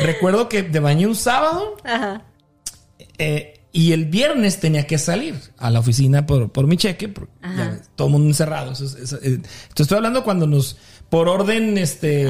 [0.02, 2.24] Recuerdo que te bañé un sábado Ajá.
[3.18, 7.80] eh, y el viernes tenía que salir a la oficina por, por mi cheque, ya
[7.96, 8.72] todo el mundo encerrado.
[8.74, 9.40] Eso es- eso- eh,
[9.74, 10.78] te estoy hablando cuando nos,
[11.10, 12.28] por orden este,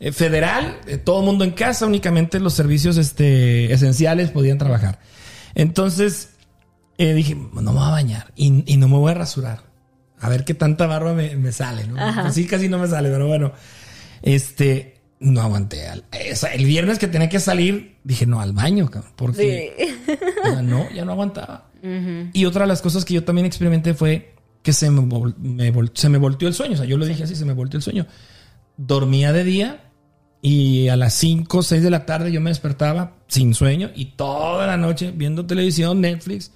[0.00, 5.00] eh, federal, eh, todo el mundo en casa, únicamente los servicios este, esenciales podían trabajar.
[5.54, 6.30] Entonces
[6.98, 9.62] eh, dije, no me voy a bañar y, y no me voy a rasurar.
[10.18, 11.98] A ver qué tanta barba me, me sale, ¿no?
[11.98, 13.52] Así casi no me sale, pero bueno.
[14.22, 15.86] Este, no aguanté.
[16.54, 20.16] El viernes que tenía que salir, dije, no, al baño, cabrón, porque Sí.
[20.44, 21.70] o sea, no, ya no aguantaba.
[22.32, 25.72] Y otra de las cosas que yo también experimenté fue que se me, vol- me
[25.72, 26.74] vol- se me volteó el sueño.
[26.74, 28.06] O sea, yo lo dije así, se me volteó el sueño.
[28.76, 29.90] Dormía de día
[30.42, 34.06] y a las 5 o 6 de la tarde yo me despertaba sin sueño y
[34.16, 36.52] toda la noche viendo televisión, Netflix.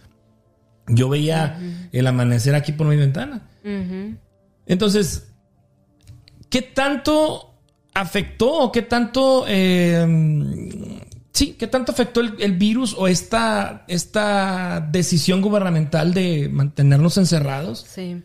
[0.89, 1.59] Yo veía
[1.93, 3.49] el amanecer aquí por mi ventana.
[4.67, 5.29] Entonces,
[6.51, 7.54] ¿qué tanto
[7.95, 10.05] afectó o qué tanto, eh,
[11.33, 17.87] sí, qué tanto afectó el, el virus o esta, esta decisión gubernamental de mantenernos encerrados
[17.89, 18.23] Sí.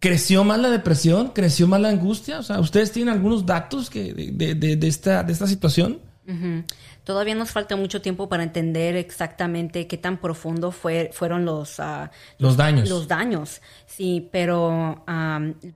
[0.00, 1.28] ¿Creció más la depresión?
[1.32, 2.40] ¿Creció más la angustia?
[2.40, 6.00] O sea, ¿ustedes tienen algunos datos que de, de- de esta, de esta situación?
[6.26, 6.62] Ujú.
[7.02, 12.12] Todavía nos falta mucho tiempo para entender exactamente qué tan profundo fue, fueron los, ah,
[12.38, 12.88] Los daños.
[12.88, 13.60] los daños.
[13.86, 15.04] Sí, pero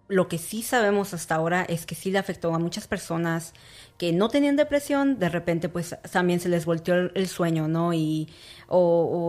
[0.08, 3.54] lo que sí sabemos hasta ahora es que sí le afectó a muchas personas
[3.98, 7.92] que no tenían depresión, de repente pues también se les volteó el, el sueño, ¿no?
[7.92, 8.28] Y
[8.68, 8.78] o,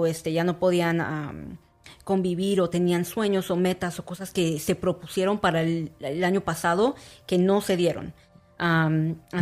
[0.02, 1.58] o, este ya no podían
[2.04, 6.42] convivir o tenían sueños o metas o cosas que se propusieron para el, el año
[6.42, 8.14] pasado que no se dieron.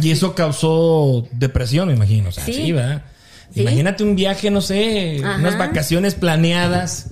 [0.02, 2.30] Y eso causó depresión, me imagino.
[2.30, 2.72] O sea, sí, Sí.
[2.72, 3.04] ¿verdad?
[3.54, 3.62] Sí.
[3.62, 5.40] Imagínate un viaje, no sé, Ajá.
[5.40, 7.12] unas vacaciones planeadas,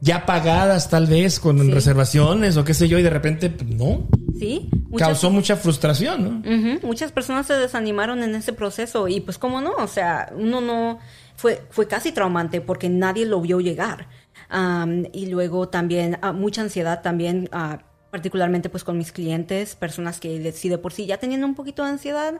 [0.00, 1.70] ya pagadas tal vez, con Sí.
[1.70, 4.06] reservaciones o qué sé yo, y de repente, pues, no.
[4.38, 6.78] Sí, muchas, Causó mucha frustración, ¿no?
[6.86, 10.98] Muchas personas se desanimaron en ese proceso y pues cómo no, o sea, uno no
[11.36, 14.08] fue fue casi traumante porque nadie lo vio llegar.
[15.12, 17.78] Y luego también ah, mucha ansiedad también ah,
[18.16, 21.82] particularmente pues con mis clientes, personas que si de por sí ya tenían un poquito
[21.82, 22.38] de ansiedad,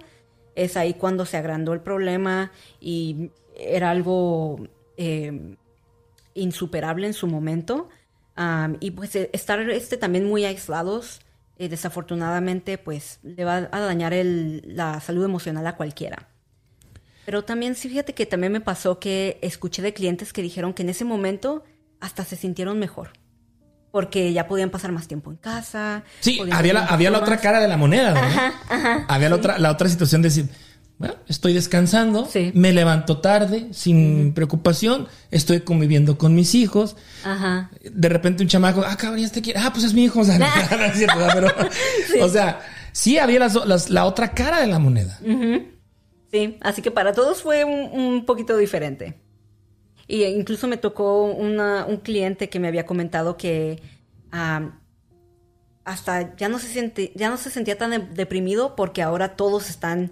[0.54, 4.58] es ahí cuando se agrandó el problema y era algo
[4.96, 5.54] eh,
[6.32, 7.90] insuperable en su momento.
[8.80, 11.20] Y pues eh, estar este, también muy aislados,
[11.58, 16.30] eh, desafortunadamente, pues le va a dañar la salud emocional a cualquiera.
[17.26, 20.84] Pero también, sí, fíjate que también me pasó que escuché de clientes que dijeron que
[20.84, 21.64] en ese momento
[22.00, 23.10] hasta se sintieron mejor.
[23.96, 26.04] Porque ya podían pasar más tiempo en casa.
[26.20, 28.52] Sí, había la, había la otra cara de la moneda, ¿verdad?
[29.08, 30.48] había la, otra, la otra situación de decir,
[30.98, 32.50] bueno, estoy descansando, Sí.
[32.54, 36.94] me levanto tarde, sin preocupación, estoy conviviendo con mis hijos.
[37.24, 37.70] Ajá.
[37.90, 40.20] De repente un chamaco, ah, cabrón, este quiere, ah, pues es mi hijo.
[40.20, 41.54] O sea, no, no es cierto, ¿verdad?
[41.56, 41.70] pero,
[42.26, 42.60] o sea,
[42.92, 45.18] sí había las- las- la otra cara de la moneda.
[46.30, 49.22] Sí, así que para todos fue un, un poquito diferente.
[50.08, 53.80] Y incluso me tocó una- un cliente que me había comentado que
[55.84, 59.70] hasta ya no se siente, ya no se sentía tan de- deprimido porque ahora todos
[59.70, 60.10] están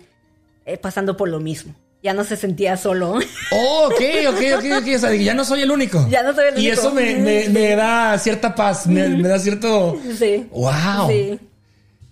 [0.66, 1.74] eh, pasando por lo mismo.
[2.02, 3.18] Ya no se sentía solo.
[3.57, 4.88] Oh, ok, ok, ok, ok.
[4.96, 6.07] O sea, ya no soy el único.
[6.11, 6.80] Ya no soy el Y único.
[6.80, 9.96] eso me, me- me da cierta paz, me, me da cierto...
[10.18, 10.46] sí.
[10.50, 11.09] ¡Wow!
[11.09, 11.38] Sí,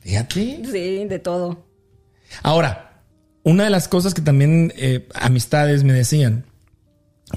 [0.00, 0.60] Fíjate.
[0.70, 1.64] sí, de todo.
[2.42, 3.00] Ahora,
[3.42, 6.44] una de las cosas que también eh, amistades me decían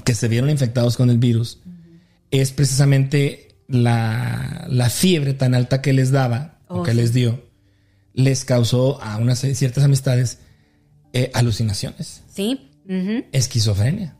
[0.04, 1.60] que se vieron infectados con el virus
[2.30, 6.96] es precisamente la, la fiebre tan alta que les daba o Oh, que sí.
[6.96, 7.44] les dio,
[8.12, 10.40] les causó a unas ciertas amistades
[11.12, 12.70] eh, alucinaciones, Sí.
[13.32, 14.16] esquizofrenia.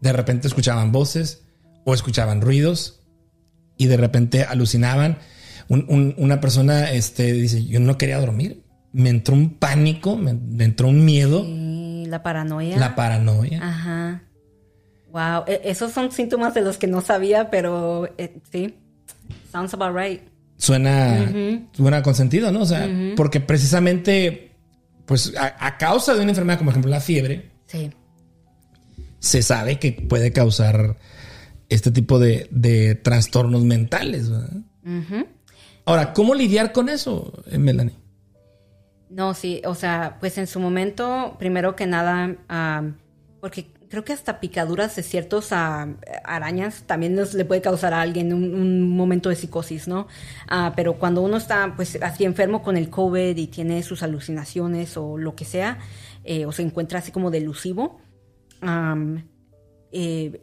[0.00, 1.42] De repente escuchaban voces
[1.84, 3.00] o escuchaban ruidos
[3.76, 5.18] y de repente alucinaban.
[5.68, 8.64] Un- un- una persona este, dice, yo no quería dormir.
[8.92, 12.76] Me entró un pánico, me, me entró un miedo, Y la paranoia.
[12.76, 13.60] la paranoia.
[13.62, 14.22] Ajá.
[15.12, 18.74] Wow, e- esos son síntomas de los que no sabía, pero eh, sí.
[19.50, 20.22] Sounds about right.
[20.56, 21.30] Suena,
[21.72, 22.60] suena con sentido, ¿no?
[22.62, 24.52] O sea, porque precisamente,
[25.06, 27.90] pues a, a causa de una enfermedad como por ejemplo la fiebre, Sí.
[29.18, 30.98] se sabe que puede causar
[31.68, 34.30] este tipo de, de trastornos mentales.
[34.30, 34.50] ¿verdad?
[35.84, 37.96] Ahora, ¿cómo lidiar con eso, eh, Melanie?
[39.10, 42.96] No, sí, o sea, pues en su momento, primero que nada, am,
[43.40, 48.00] porque creo que hasta picaduras de ciertos am, arañas también nos le puede causar a
[48.00, 50.06] alguien un, momento de psicosis, ¿no?
[50.48, 54.96] Ah, pero cuando uno está, pues, así enfermo con el COVID y tiene sus alucinaciones
[54.96, 55.78] o lo que sea,
[56.24, 58.00] eh, o se encuentra así como delusivo,
[59.92, 60.42] eh,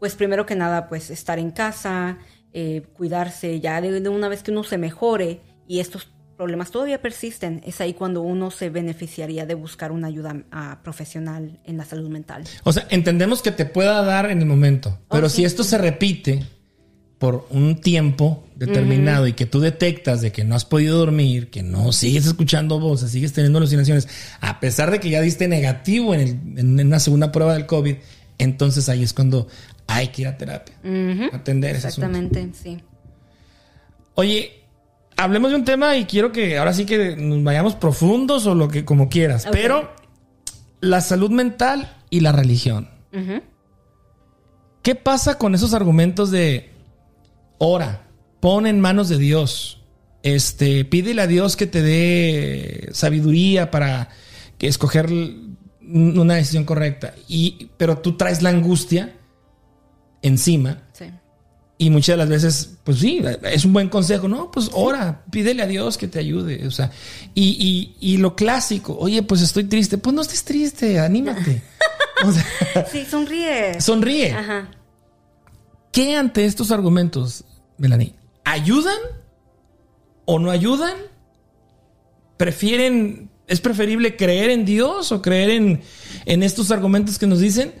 [0.00, 2.18] pues primero que nada, pues estar en casa,
[2.52, 6.12] eh, cuidarse, ya de una vez que uno se mejore y estos
[6.42, 11.60] problemas todavía persisten, es ahí cuando uno se beneficiaría de buscar una ayuda ah, profesional
[11.64, 12.42] en la salud mental.
[12.64, 15.32] O sea, entendemos que te pueda dar en el momento, pero Ok.
[15.32, 16.42] si esto se repite
[17.20, 21.62] por un tiempo determinado y que tú detectas de que no has podido dormir, que
[21.62, 24.08] no sigues escuchando voces, sigues teniendo alucinaciones,
[24.40, 27.94] a pesar de que ya diste negativo en, el- en una segunda prueba del COVID,
[28.38, 29.46] entonces ahí es cuando
[29.86, 30.74] hay que ir a terapia,
[31.32, 32.08] atender ese asunto.
[32.08, 32.78] Exactamente, sí.
[34.14, 34.61] Oye,
[35.22, 38.68] hablemos de un tema y quiero que ahora sí que nos vayamos profundos o lo
[38.68, 39.92] que como quieras, pero
[40.80, 42.88] la salud mental y la religión.
[44.82, 46.70] ¿Qué pasa con esos argumentos de
[47.58, 48.06] ora,
[48.40, 49.82] pon en manos de Dios?
[50.22, 54.08] Este, pídele a Dios que te dé sabiduría para
[54.58, 55.08] que escoger
[55.82, 57.14] una decisión correcta.
[57.28, 59.14] Y, pero tú traes la angustia
[60.22, 60.82] encima.
[61.84, 64.50] Y muchas de las veces, pues sí, es un buen consejo, ¿no?
[64.50, 66.66] Pues ora, pídele a Dios que te ayude.
[66.66, 66.90] O sea,
[67.34, 69.98] y, y, y lo clásico, oye, pues estoy triste.
[69.98, 71.62] Pues no estés triste, anímate.
[72.24, 73.80] O sea, Sí, sonríe.
[73.80, 74.30] sonríe.
[74.32, 74.70] Ajá.
[75.90, 77.44] ¿Qué ante estos argumentos,
[77.78, 78.14] Melanie?
[78.44, 78.98] ¿Ayudan
[80.24, 80.94] o no ayudan,
[82.36, 85.82] prefieren, es preferible creer en Dios o creer en,
[86.26, 87.74] en estos argumentos que nos dicen,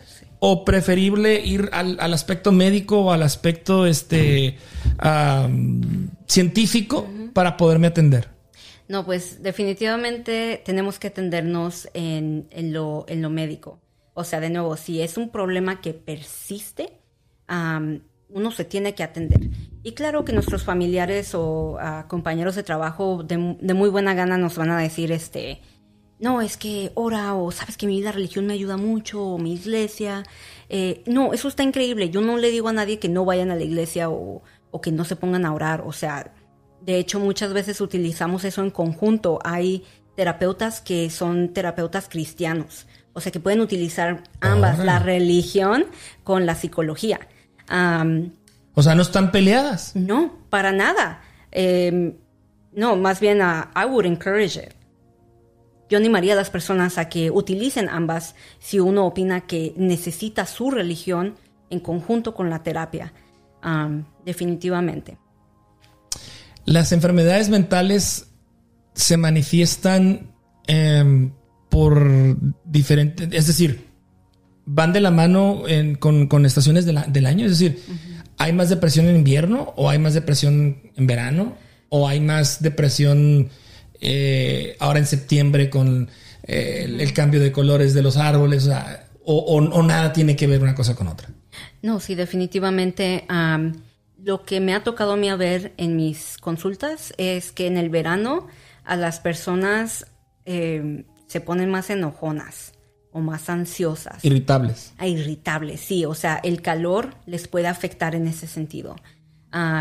[0.44, 4.58] o preferible ir al, al aspecto médico o al aspecto este,
[4.98, 8.28] am, científico para poderme atender.
[8.88, 13.78] No, pues definitivamente tenemos que atendernos en, en lo, en lo médico.
[14.14, 16.92] O sea, de nuevo, si es un problema que persiste,
[17.46, 19.42] am, uno se tiene que atender.
[19.84, 24.38] Y claro que nuestros familiares o ah, compañeros de trabajo de, de muy buena gana
[24.38, 25.60] nos van a decir, este,
[26.22, 29.54] no, es que ora o sabes que mi la religión me ayuda mucho o mi
[29.54, 30.22] iglesia.
[30.68, 32.10] Eh, no, eso está increíble.
[32.10, 34.92] Yo no le digo a nadie que no vayan a la iglesia o, o que
[34.92, 35.82] no se pongan a orar.
[35.84, 36.32] O sea,
[36.80, 39.40] de hecho muchas veces utilizamos eso en conjunto.
[39.42, 42.86] Hay terapeutas que son terapeutas cristianos.
[43.14, 45.86] O sea, que pueden utilizar ambas, la religión
[46.22, 47.18] con la psicología.
[48.74, 49.96] O sea, no están peleadas.
[49.96, 51.20] no, para nada.
[51.50, 52.16] Eh,
[52.72, 54.81] no, más bien I would encourage it.
[55.92, 60.70] Yo animaría a las personas a que utilicen ambas si uno opina que necesita su
[60.70, 61.34] religión
[61.68, 63.12] en conjunto con la terapia.
[63.60, 65.18] Am, definitivamente.
[66.64, 68.28] Las enfermedades mentales
[68.94, 70.32] se manifiestan
[70.66, 71.32] em,
[71.68, 73.84] por diferentes, es decir,
[74.64, 77.82] van de la mano en- con, con estaciones de la- del año, es decir,
[78.38, 81.54] hay más depresión en invierno o hay más depresión en verano
[81.90, 83.50] o hay más depresión
[84.02, 86.10] eh, ahora en septiembre con
[86.42, 90.12] eh, el, el cambio de colores de los árboles o, sea, o- o- o nada
[90.12, 91.28] tiene que ver una cosa con otra.
[91.82, 93.24] No, sí, definitivamente.
[93.28, 93.72] am,
[94.24, 97.76] lo que me ha tocado a mí a ver en mis consultas es que en
[97.76, 98.46] el verano
[98.84, 100.06] a las personas
[100.44, 102.72] eh, se ponen más enojonas
[103.12, 104.24] o más ansiosas.
[104.24, 104.92] Irritables.
[104.98, 108.96] a irritables, sí, o sea, el calor les puede afectar en ese sentido.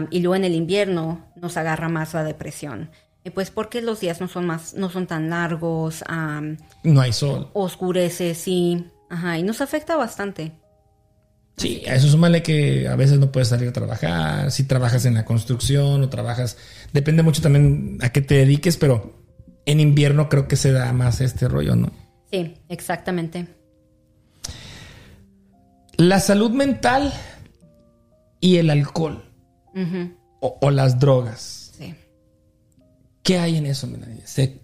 [0.09, 2.89] Y luego en el invierno nos agarra más la depresión.
[3.23, 6.03] Y pues porque los días no son más, no son tan largos,
[6.83, 7.49] No hay sol.
[7.53, 10.53] oscurece, sí, ajá, y nos afecta bastante.
[11.57, 15.13] Sí, a eso súmale que a veces no puedes salir a trabajar, si trabajas en
[15.13, 16.57] la construcción o trabajas,
[16.93, 19.13] depende mucho también a qué te dediques, pero
[19.67, 21.91] en invierno creo que se da más este rollo, ¿no?
[22.31, 23.45] Sí, exactamente.
[25.97, 27.13] La salud mental
[28.39, 29.23] y el alcohol
[29.75, 31.71] Ujú, o, o las drogas.
[31.77, 31.93] sí.
[33.23, 34.25] ¿Qué hay en eso, Melanie?
[34.25, 34.61] ¿Se,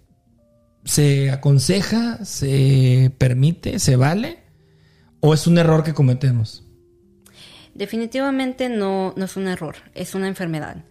[0.84, 2.24] ¿Se aconseja?
[2.24, 3.78] ¿Se permite?
[3.78, 4.38] ¿Se vale?
[5.20, 6.64] ¿O es un error que cometemos?
[7.74, 10.84] Definitivamente no, no es un error, es una enfermedad.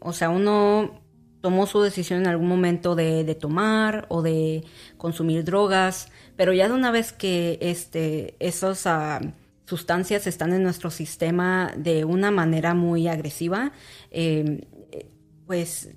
[0.00, 1.02] O sea, uno
[1.40, 4.64] tomó su decisión en algún momento de, de tomar o de
[4.96, 9.20] consumir drogas, pero ya de una vez que este, esas ah,
[9.66, 13.72] sustancias están en nuestro sistema de una manera muy agresiva,
[14.10, 15.10] eh, eh,
[15.46, 15.90] pues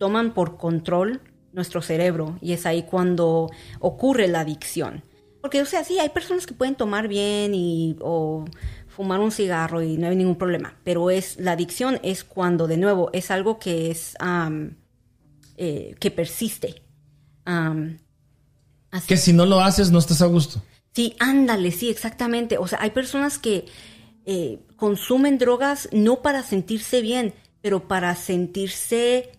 [0.00, 1.20] toman por control
[1.52, 5.04] nuestro cerebro y es ahí cuando ocurre la adicción.
[5.42, 8.46] Porque, o sea, sí, hay personas que pueden tomar bien y, o
[8.88, 12.78] fumar un cigarro y no hay ningún problema, pero es la adicción es cuando, de
[12.78, 14.16] nuevo, es algo que es
[15.58, 16.82] eh, que persiste.
[17.44, 20.62] Así Que si no lo haces no estás a gusto.
[20.94, 22.56] Sí, ándale, sí, exactamente.
[22.56, 23.66] O sea, hay personas que
[24.24, 29.32] eh, consumen drogas no para sentirse bien, pero para sentirse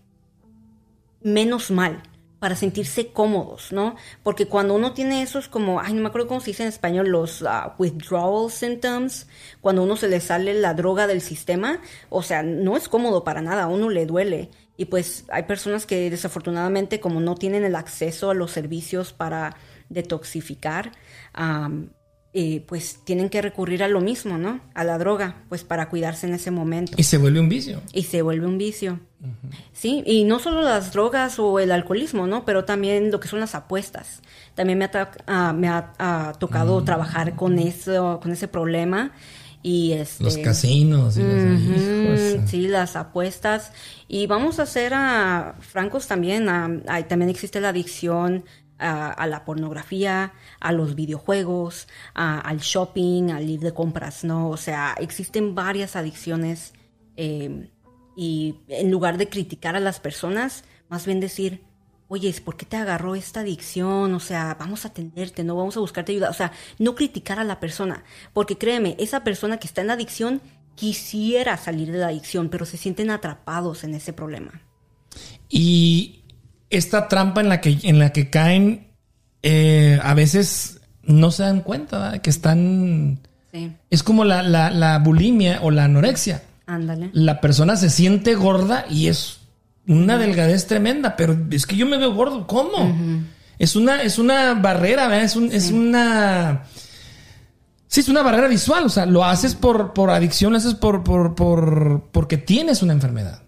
[1.24, 2.02] menos mal,
[2.42, 3.94] para sentirse cómodos, ¿no?
[4.24, 7.06] Porque cuando uno tiene esos como, ay, no me acuerdo cómo se dice en español,
[7.06, 9.28] los ah, withdrawal symptoms,
[9.60, 13.42] cuando uno se le sale la droga del sistema, o sea, no es cómodo para
[13.42, 14.50] nada, a uno le duele.
[14.76, 19.54] Y pues hay personas que desafortunadamente como no tienen el acceso a los servicios para
[19.88, 20.90] detoxificar,
[21.34, 21.90] am,
[22.34, 24.60] eh, pues tienen que recurrir a lo mismo, ¿no?
[24.74, 26.94] A la droga, pues para cuidarse en ese momento.
[26.96, 27.82] Y se vuelve un vicio.
[27.92, 29.00] Y se vuelve un vicio.
[29.72, 32.44] Sí, y no solo las drogas o el alcoholismo, ¿no?
[32.44, 34.20] Pero también lo que son las apuestas.
[34.54, 39.12] También me ha, ah, me ha ah, tocado trabajar con eso, con ese problema.
[39.64, 41.74] Y este, Los casinos y los Ujú,
[42.08, 42.48] hijos.
[42.50, 43.70] sí, las apuestas.
[44.08, 46.48] Y vamos a ser a francos también.
[46.48, 48.44] a- a- también existe la adicción
[48.82, 54.50] a, la pornografía, a los videojuegos, al shopping, al ir de compras, ¿no?
[54.50, 56.74] O sea, existen varias adicciones.
[57.16, 57.70] eh,
[58.16, 61.62] y en lugar de criticar a las personas, más bien decir,
[62.08, 64.14] oye, ¿por qué te agarró esta adicción?
[64.14, 66.30] O sea, vamos a atenderte, no vamos a buscarte ayuda.
[66.30, 68.04] O sea, no criticar a la persona,
[68.34, 70.42] porque créeme, esa persona que está en adicción
[70.74, 74.62] quisiera salir de la adicción, pero se sienten atrapados en ese problema.
[75.48, 76.21] Y
[76.72, 78.88] esta trampa en la que, en la que caen,
[79.42, 82.20] eh, a veces no se dan cuenta ¿verdad?
[82.20, 83.18] que están.
[83.52, 86.42] Sí, Es como la, la- la bulimia o la anorexia.
[86.66, 87.10] ándale.
[87.12, 89.38] La persona se siente gorda y es
[89.86, 92.94] una delgadez tremenda, pero es que yo me veo gordo, ¿cómo?
[93.58, 95.24] Es una, es una barrera, ¿verdad?
[95.24, 96.62] Es, un, es una...
[97.88, 101.04] Sí, es una barrera visual, o sea, lo haces por, por adicción, lo haces por,
[101.04, 103.42] por, por, porque tienes una enfermedad.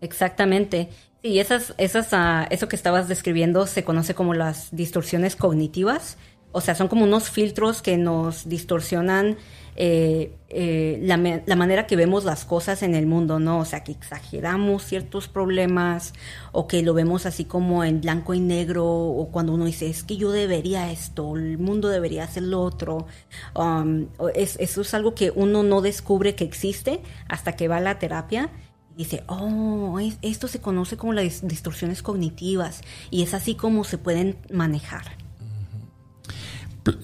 [0.00, 0.90] Exactamente.
[1.22, 6.18] Sí, esas, esas, ah, eso que estabas describiendo se conoce como las distorsiones cognitivas.
[6.50, 9.38] O sea, son como unos filtros que nos distorsionan
[9.76, 11.16] eh, eh, la,
[11.46, 13.60] la manera que vemos las cosas en el mundo, ¿no?
[13.60, 16.12] O sea, que exageramos ciertos problemas
[16.50, 20.02] o que lo vemos así como en blanco y negro o cuando uno dice, es
[20.02, 23.06] que yo debería esto, el mundo debería hacer lo otro.
[23.54, 27.80] Um, es- eso es algo que uno no descubre que existe hasta que va a
[27.80, 28.50] la terapia
[28.96, 32.80] dice, oh, es- esto se conoce como las dis- distorsiones cognitivas
[33.10, 35.04] y es así como se pueden manejar.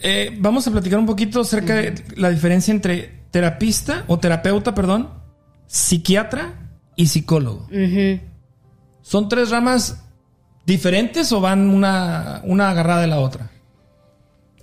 [0.03, 5.11] Eh, vamos a platicar un poquito acerca de la diferencia entre terapista o terapeuta, perdón,
[5.67, 6.55] psiquiatra
[6.97, 7.67] y psicólogo.
[9.03, 10.03] ¿Son tres ramas
[10.67, 13.51] diferentes o van una, una agarrada de la otra?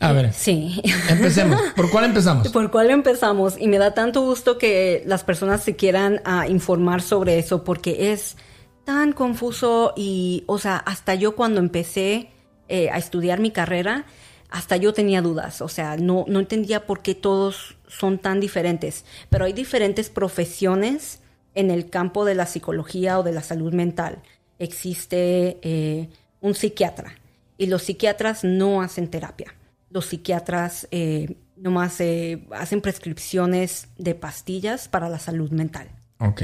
[0.05, 0.81] A ver, Sí.
[1.09, 1.59] empecemos.
[1.75, 2.49] ¿Por cuál empezamos?
[2.49, 3.55] ¿Por cuál empezamos?
[3.59, 8.11] Y me da tanto gusto que las personas se quieran ah, informar sobre eso porque
[8.11, 8.37] es
[8.83, 12.29] tan confuso y, o sea, hasta yo cuando empecé
[12.69, 14.05] eh, a estudiar mi carrera,
[14.51, 19.05] hasta yo tenía dudas, o sea, no, no entendía por qué todos son tan diferentes,
[19.29, 21.19] pero hay diferentes profesiones
[21.55, 24.21] en el campo de la psicología o de la salud mental.
[24.59, 26.09] Existe eh,
[26.41, 27.15] un psiquiatra
[27.57, 29.54] y los psiquiatras no hacen terapia.
[29.95, 35.87] Los psiquiatras eh, nomás eh, hacen prescripciones de pastillas para la salud mental.
[36.19, 36.41] Ok.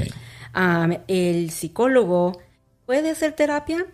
[0.54, 2.40] Am, el psicólogo
[2.86, 3.84] puede hacer terapia,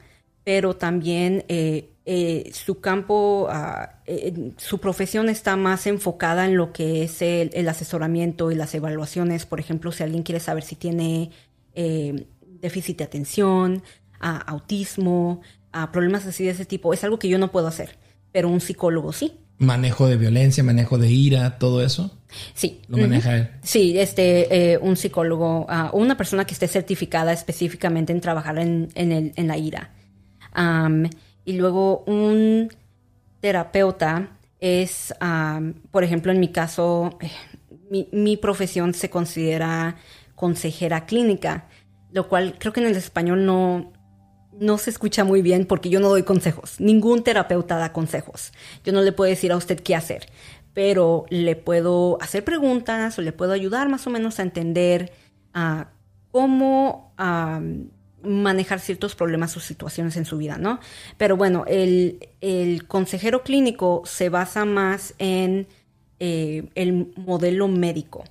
[0.45, 6.73] pero también eh, eh, su campo, ah, eh, su profesión está más enfocada en lo
[6.73, 9.45] que es el, el asesoramiento y las evaluaciones.
[9.45, 11.33] Por ejemplo, si alguien quiere saber si tiene
[12.61, 13.83] déficit de atención,
[14.21, 15.41] ah, autismo,
[15.73, 17.99] ah, problemas así de ese tipo, es algo que yo no puedo hacer,
[18.31, 19.41] pero un psicólogo sí.
[19.59, 22.17] Manejo de violencia, manejo de ira, todo eso.
[22.55, 22.81] Sí.
[22.89, 23.51] Lo maneja él.
[23.63, 28.89] Sí, este, eh, un psicólogo ah, una persona que esté certificada específicamente en trabajar en,
[28.95, 29.93] en, el- en la ira.
[31.45, 32.69] Y luego un
[33.41, 35.15] terapeuta es,
[35.91, 37.31] por ejemplo, en mi caso, eh,
[37.91, 39.97] mi, mi profesión se considera
[40.35, 41.67] consejera clínica,
[42.13, 43.93] lo cual creo que en el español no,
[44.61, 46.81] no se escucha muy bien porque yo no doy consejos.
[46.81, 48.53] Ningún terapeuta da consejos.
[48.85, 50.27] Yo no le puedo decir a usted qué hacer,
[50.75, 55.13] pero le puedo hacer preguntas o le puedo ayudar más o menos a entender
[55.55, 55.89] ah,
[56.31, 57.13] cómo
[58.23, 60.81] manejar ciertos problemas o situaciones en su vida, ¿no?
[61.17, 65.67] Pero bueno, el, el consejero clínico se basa más en
[66.21, 68.25] eh, el modelo médico.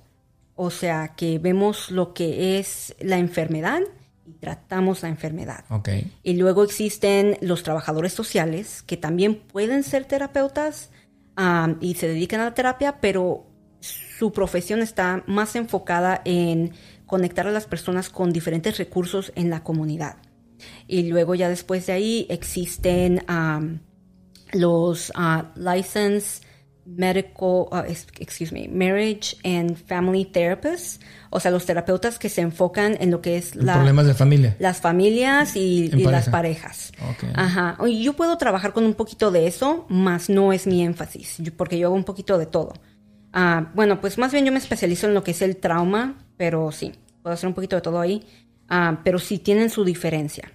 [0.56, 3.80] O sea, que vemos lo que es la enfermedad
[4.28, 5.64] y tratamos la enfermedad.
[6.22, 10.90] Y luego existen los trabajadores sociales que también pueden ser terapeutas
[11.80, 13.46] y se dedican a la terapia, pero
[13.80, 16.72] su profesión está más enfocada en
[17.06, 20.16] conectar a las personas con diferentes recursos en la comunidad.
[20.86, 23.24] Y luego ya después de ahí existen
[24.52, 26.47] los ah, licensed
[26.96, 32.96] medical, es- excuse me, marriage and family therapists, o sea, los terapeutas que se enfocan
[33.00, 34.56] en lo que es la, Problemas de familia.
[34.58, 36.30] las familias y, las pareja.
[36.30, 36.92] parejas.
[37.34, 37.76] Ajá.
[37.86, 41.88] Yo puedo trabajar con un poquito de eso, más no es mi énfasis, porque yo
[41.88, 42.72] hago un poquito de todo.
[43.32, 46.72] Ah, bueno, pues más bien yo me especializo en lo que es el trauma, pero
[46.72, 48.26] sí, puedo hacer un poquito de todo ahí.
[48.70, 50.50] Ah, pero sí tienen su diferencia.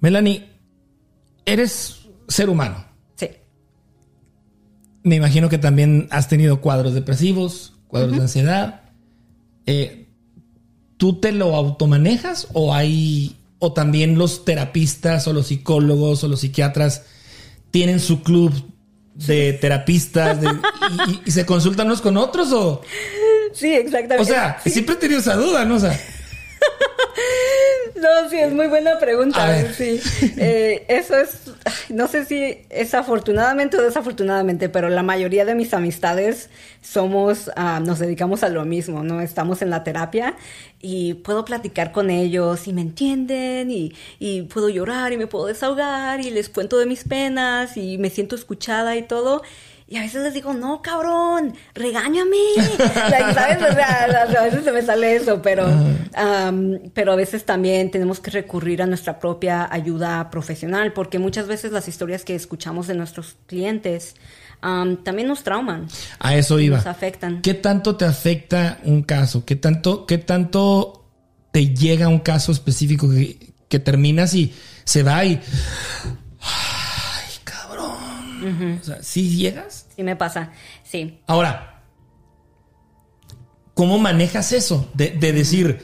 [0.00, 0.48] Melanie,
[1.44, 2.84] eres ser humano.
[5.08, 8.82] Me imagino que también has tenido cuadros depresivos, cuadros de ansiedad.
[9.66, 10.06] Eh,
[10.98, 16.40] ¿Tú te lo automanejas o hay o también los terapistas o los psicólogos o los
[16.40, 17.02] psiquiatras
[17.70, 18.52] tienen su club
[19.14, 22.82] de terapistas de- y, y- y se consultan unos con otros o
[23.52, 24.22] Sí, exactamente.
[24.22, 24.70] o sea Sí.
[24.70, 25.98] siempre he tenido esa duda no o sea
[27.96, 29.72] No, sí, es muy buena pregunta.
[29.72, 30.00] Sí.
[30.40, 31.50] Eh, eso es,
[31.88, 37.80] no sé si es afortunadamente o desafortunadamente, pero la mayoría de mis amistades somos, ah,
[37.80, 39.20] nos dedicamos a lo mismo, ¿no?
[39.20, 40.36] Estamos en la terapia
[40.80, 45.46] y puedo platicar con ellos y me entienden y, y puedo llorar y me puedo
[45.46, 49.42] desahogar y les cuento de mis penas y me siento escuchada y todo.
[49.90, 52.36] Y a veces les digo, no, cabrón, regáñame.
[52.58, 53.56] Like, ¿Sabes?
[53.62, 55.66] O sea, a veces se me sale eso, pero,
[56.92, 61.72] pero a veces también tenemos que recurrir a nuestra propia ayuda profesional, porque muchas veces
[61.72, 64.14] las historias que escuchamos de nuestros clientes
[64.60, 65.88] am, también nos trauman.
[66.18, 67.40] a eso iba Nos afectan.
[67.40, 69.46] ¿Qué tanto te afecta un caso?
[69.46, 71.06] ¿Qué tanto, qué tanto
[71.50, 74.52] te llega un caso específico que, que terminas y
[74.84, 75.40] se va y...
[78.80, 79.86] O sea, ¿sí llegas?
[79.96, 80.50] Sí me pasa,
[80.84, 81.18] sí.
[81.26, 81.82] Ahora,
[83.74, 84.88] ¿cómo manejas eso?
[84.94, 85.80] De, de decir,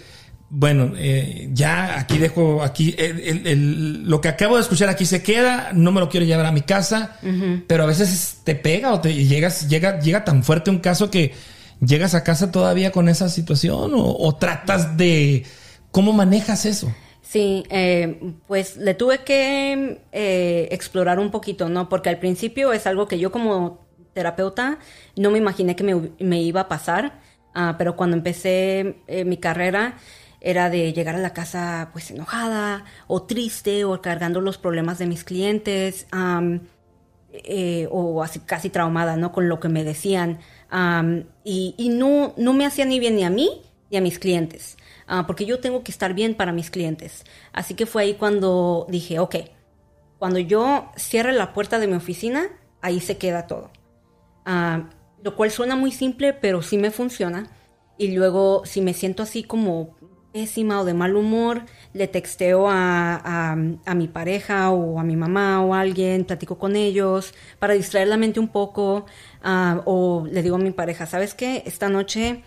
[0.51, 5.05] bueno, eh, ya aquí dejo, aquí el- el- el- lo que acabo de escuchar aquí
[5.07, 7.19] se queda, no me lo quiero llevar a mi casa,
[7.67, 11.35] pero a veces te pega o te llegas, llega, llega tan fuerte un caso que
[11.81, 15.45] llegas a casa todavía con esa situación o, o tratas de,
[15.91, 16.93] ¿cómo manejas eso?
[17.35, 21.89] Sí, eh, pues le tuve que eh, explorar un poquito, ¿no?
[21.89, 24.79] Porque al principio es algo que yo como terapeuta
[25.17, 27.21] no me imaginé que me, iba a pasar,
[27.53, 29.97] ah, pero cuando empecé eh, mi carrera
[30.41, 35.07] era de llegar a la casa pues enojada o triste o cargando los problemas de
[35.07, 36.07] mis clientes.
[37.33, 39.33] eh, o así casi traumada, ¿no?
[39.33, 40.39] Con lo que me decían.
[40.71, 44.19] Am, y y no, no me hacía ni bien ni a mí ni a mis
[44.19, 44.77] clientes,
[45.07, 47.25] Ah, porque yo tengo que estar bien para mis clientes.
[47.53, 49.37] Así que fue ahí cuando dije, ok,
[50.19, 52.45] cuando yo cierre la puerta de mi oficina,
[52.81, 53.71] ahí se queda todo.
[54.45, 54.91] Ah,
[55.23, 57.49] lo cual suena muy simple, pero sí me funciona.
[57.99, 59.97] Y luego, si me siento así como
[60.33, 63.53] pésima o de mal humor, le texteo a, a-
[63.87, 68.09] a mi pareja o a mi mamá o a alguien, platico con ellos para distraer
[68.09, 69.07] la mente un poco.
[69.43, 71.63] ah, o le digo a mi pareja, ¿sabes qué?
[71.67, 72.43] Esta noche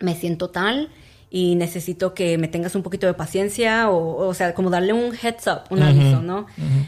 [0.00, 0.90] me siento tal
[1.30, 5.12] y necesito que me tengas un poquito de paciencia o, o sea, como darle un
[5.14, 6.46] heads up, un aviso, ¿no?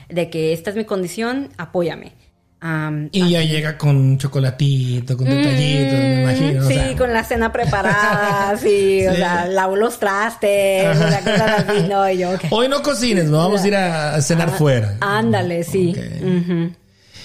[0.09, 2.13] De que esta es mi condición, apóyame.
[2.61, 6.61] Am, Y ya llega con chocolatito, con detallitos, me imagino.
[6.61, 6.97] o Mm, Sí, sea.
[6.97, 9.17] con la cena preparada, sí, o Sí.
[9.17, 12.41] sea, lavo los trastes, o sea, cosas así, no, y yo, ok.
[12.51, 14.97] Hoy no cocines, no vamos a ir a cenar fuera.
[15.01, 15.95] Ándale, sí.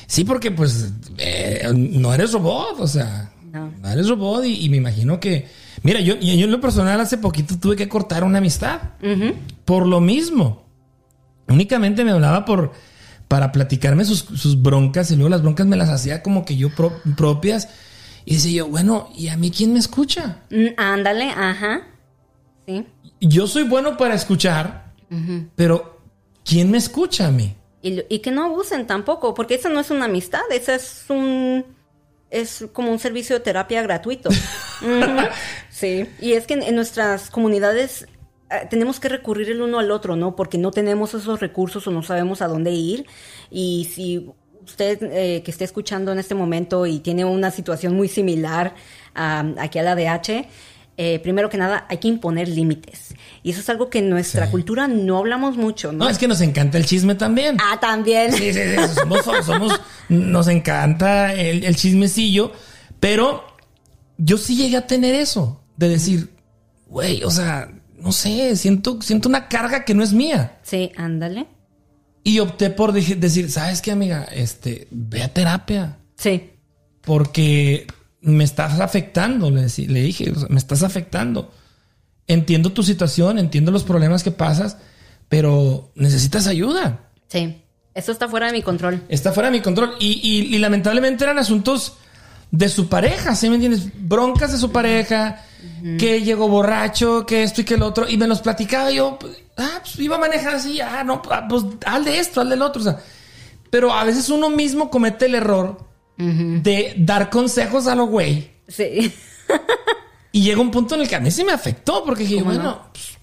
[0.07, 3.89] Sí, porque pues eh, no eres robot, o sea, no, No.
[3.91, 5.47] eres robot y, y me imagino que,
[5.83, 8.79] mira, yo, yo en lo personal hace poquito tuve que cortar una amistad
[9.65, 10.63] por lo mismo.
[11.47, 12.71] Únicamente me hablaba por
[13.27, 16.69] para platicarme sus, sus broncas y luego las broncas me las hacía como que yo
[16.69, 17.67] pro- propias
[18.25, 20.37] y decía yo, bueno, ¿y a mí quién me escucha?
[20.51, 21.81] Mm, Ándale, ajá.
[22.67, 22.85] Sí.
[23.19, 24.93] Yo soy bueno para escuchar,
[25.55, 25.99] pero
[26.45, 27.55] ¿quién me escucha a mí?
[27.81, 31.65] Y, y que no abusen tampoco, porque esa no es una amistad, esa es un
[32.33, 34.29] es como un servicio de terapia gratuito.
[35.69, 38.07] Sí, y es que en, en nuestras comunidades
[38.51, 40.35] eh, tenemos que recurrir el uno al otro, ¿no?
[40.35, 43.05] Porque no tenemos esos recursos o no sabemos a dónde ir.
[43.49, 44.29] Y si
[44.63, 48.75] usted eh, que esté escuchando en este momento y tiene una situación muy similar
[49.15, 50.47] a, aquí a la de H,
[50.97, 53.15] eh, primero que nada hay que imponer límites.
[53.41, 54.51] Y eso es algo que en nuestra Sí.
[54.51, 56.05] cultura no hablamos mucho, ¿no?
[56.05, 57.57] No, es que nos encanta el chisme también.
[57.59, 58.31] Ah, también.
[58.31, 59.79] Sí, sí, sí, somos, somos-
[60.09, 62.51] nos encanta el, el chismecillo,
[62.99, 63.43] pero
[64.17, 66.29] yo sí llegué a tener eso, de decir,
[66.87, 70.59] güey, o sea, no sé, siento, siento una carga que no es mía.
[70.63, 71.47] Sí, ándale.
[72.23, 74.23] Y opté por decir, ¿sabes qué, amiga?
[74.31, 76.51] Este, ve a terapia, Sí.
[77.01, 77.87] porque
[78.23, 81.51] me estás afectando, le, decí- le dije, o sea, me estás afectando.
[82.27, 84.77] Entiendo tu situación, entiendo los problemas que pasas,
[85.29, 87.09] pero necesitas ayuda.
[87.27, 87.59] Sí.
[87.93, 89.03] Eso está fuera de mi control.
[89.09, 89.93] Está fuera de mi control.
[89.99, 91.93] Y, y- y lamentablemente eran asuntos
[92.49, 93.89] de su pareja, ¿sí me entiendes?
[93.95, 95.43] Broncas de su pareja,
[95.99, 98.07] que llegó borracho, que esto y que el otro.
[98.07, 101.45] Y me los platicaba yo, pues, ah, pues iba a manejar así, ah, no, ah,
[101.49, 102.81] pues haz de esto, haz del otro.
[102.81, 102.99] O sea,
[103.69, 105.79] pero a veces uno mismo comete el error
[106.17, 108.51] de dar consejos a lo güey.
[108.67, 109.13] Sí.
[110.31, 112.53] Y llega un punto en el que a mí sí me afectó, porque dije, ¿Cómo
[112.53, 112.57] no?
[112.57, 113.19] bueno, pues,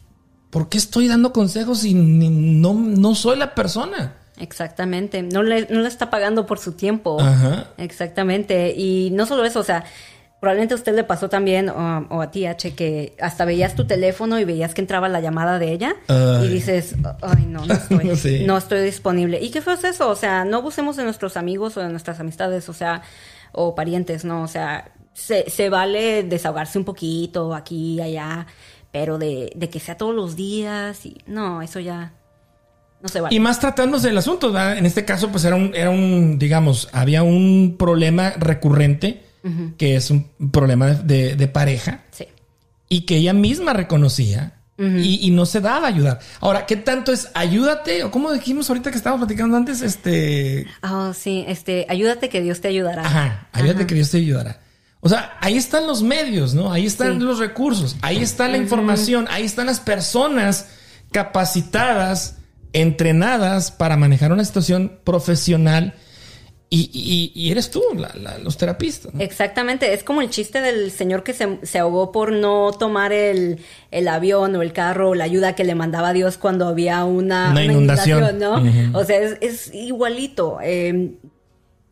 [0.48, 4.16] ¿por qué estoy dando consejos si no, no soy la persona?
[4.38, 5.22] Exactamente.
[5.22, 7.20] No le, no le está pagando por su tiempo.
[7.20, 7.68] Ajá.
[7.78, 8.72] Exactamente.
[8.76, 9.84] Y no solo eso, o sea,
[10.40, 13.86] probablemente a usted le pasó también, o, o a ti, H, que hasta veías tu
[13.86, 16.46] teléfono y veías que entraba la llamada de ella Ay.
[16.46, 18.44] y dices, ay, no, no estoy, Sí.
[18.46, 19.38] no estoy disponible.
[19.40, 20.08] ¿Y qué fue eso?
[20.08, 23.02] O sea, no abusemos de nuestros amigos o de nuestras amistades, o sea,
[23.52, 24.42] o parientes, ¿no?
[24.42, 28.46] O sea, se, se vale desahogarse un poquito aquí y allá,
[28.92, 32.14] pero de, de que sea todos los días y no, eso ya
[33.02, 33.34] no se vale.
[33.34, 34.78] Y más tratándose del asunto, ¿verdad?
[34.78, 39.22] En este caso, pues era un, era un, digamos, había un problema recurrente,
[39.78, 42.26] que es un problema de, de pareja, Sí.
[42.88, 46.20] y que ella misma reconocía y, y no se daba a ayudar.
[46.40, 48.02] Ahora, ¿qué tanto es ayúdate?
[48.02, 50.66] O como dijimos ahorita que estábamos platicando antes, este.
[50.80, 53.04] Ah, sí, este, ayúdate que Dios te ayudará.
[53.04, 54.60] Ajá, ayúdate que Dios te ayudará.
[55.02, 56.72] O sea, ahí están los medios, ¿no?
[56.72, 57.18] Ahí están Sí.
[57.24, 60.66] los recursos, ahí está la información, ahí están las personas
[61.30, 62.36] capacitadas,
[62.72, 65.94] entrenadas para manejar una situación profesional
[66.72, 67.82] Y, y, eres tú,
[68.44, 69.12] los terapistas.
[69.18, 73.58] Exactamente, es como el chiste del señor que se, se ahogó por no tomar el,
[73.90, 77.50] el, avión o el carro o la ayuda que le mandaba Dios cuando había una,
[77.50, 78.38] una, inundación.
[78.38, 78.62] ¿no?
[78.92, 80.58] O sea, es, es igualito.
[80.62, 81.16] Eh,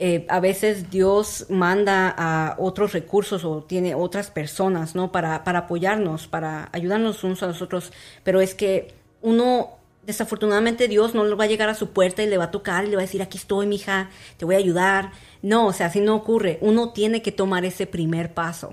[0.00, 5.10] eh, a veces Dios manda a otros recursos o tiene otras personas, ¿no?
[5.10, 7.92] Para, para apoyarnos, para ayudarnos unos a los otros.
[8.22, 9.77] Pero es que uno,
[10.08, 12.88] desafortunadamente Dios no va a llegar a su puerta y le va a tocar y
[12.88, 15.12] le va a decir, aquí estoy, mija, te voy a ayudar.
[15.42, 16.58] No, o sea, así no ocurre.
[16.60, 18.70] Uno tiene que tomar ese primer paso.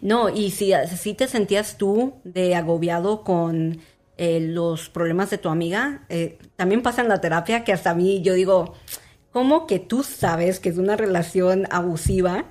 [0.00, 3.80] No, y si, si te sentías tú de agobiado con
[4.16, 7.94] eh, los problemas de tu amiga, eh, también pasa en la terapia que hasta a
[7.94, 8.74] mí yo digo,
[9.32, 12.46] ¿Cómo que tú sabes que es una relación abusiva,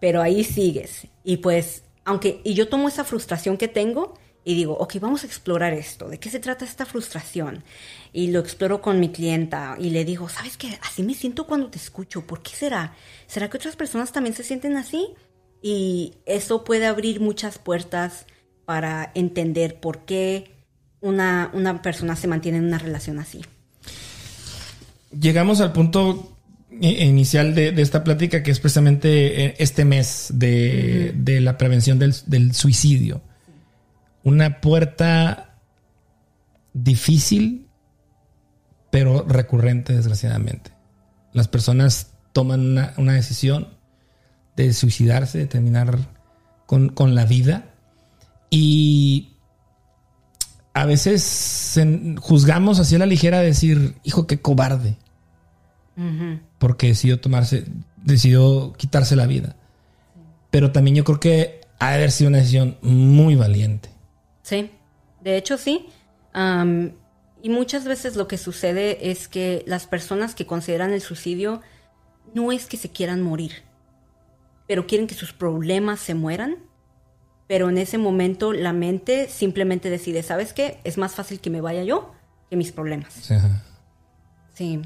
[0.00, 1.06] pero ahí sigues?
[1.22, 5.26] Y pues, aunque, y yo tomo esa frustración que tengo y digo, ok, vamos a
[5.26, 7.62] explorar esto, ¿de qué se trata esta frustración?
[8.12, 10.78] Y lo exploro con mi clienta y le digo, ¿sabes qué?
[10.82, 12.94] Así me siento cuando te escucho, ¿por qué será?
[13.26, 15.08] ¿Será que otras personas también se sienten así?
[15.62, 18.26] Y eso puede abrir muchas puertas
[18.64, 20.50] para entender por qué
[21.00, 23.42] una, una persona se mantiene en una relación así
[25.18, 26.36] llegamos al punto
[26.80, 33.20] inicial de, esta plática, que es precisamente eh, este mes de, la prevención del, suicidio.
[34.22, 35.58] Una puerta
[36.72, 37.68] difícil,
[38.90, 40.72] pero recurrente, desgraciadamente.
[41.32, 43.68] Las personas toman una, decisión
[44.56, 45.98] de suicidarse, de terminar
[46.66, 47.74] con, con, la vida.
[48.50, 49.36] Y
[50.74, 51.78] a veces
[52.20, 54.96] juzgamos así a la ligera decir, hijo, qué cobarde.
[56.58, 57.66] Porque decidió tomarse,
[58.02, 59.56] decidió quitarse la vida.
[60.50, 63.90] Pero también yo creo que ha de haber sido una decisión muy valiente.
[64.50, 64.70] Sí,
[65.22, 65.86] de hecho sí.
[67.42, 71.62] y muchas veces lo que sucede es que las personas que consideran el suicidio
[72.34, 73.52] no es que se quieran morir,
[74.66, 76.70] pero quieren que sus problemas se mueran
[77.50, 80.78] pero en ese momento la mente simplemente decide, ¿sabes qué?
[80.84, 82.12] Es más fácil que me vaya yo
[82.48, 83.12] que mis problemas.
[84.54, 84.80] Sí,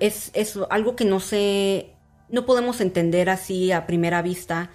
[0.00, 1.94] es, es, algo que no sé,
[2.28, 4.70] no podemos entender así a primera vista,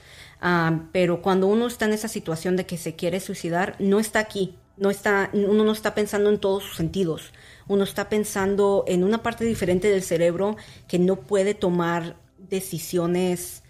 [0.91, 4.55] pero cuando uno está en esa situación de que se quiere suicidar, no está aquí,
[4.77, 7.33] no está, uno no está pensando en todos sus sentidos,
[7.67, 10.55] uno está pensando en una parte diferente del cerebro
[10.87, 13.63] que no puede tomar decisiones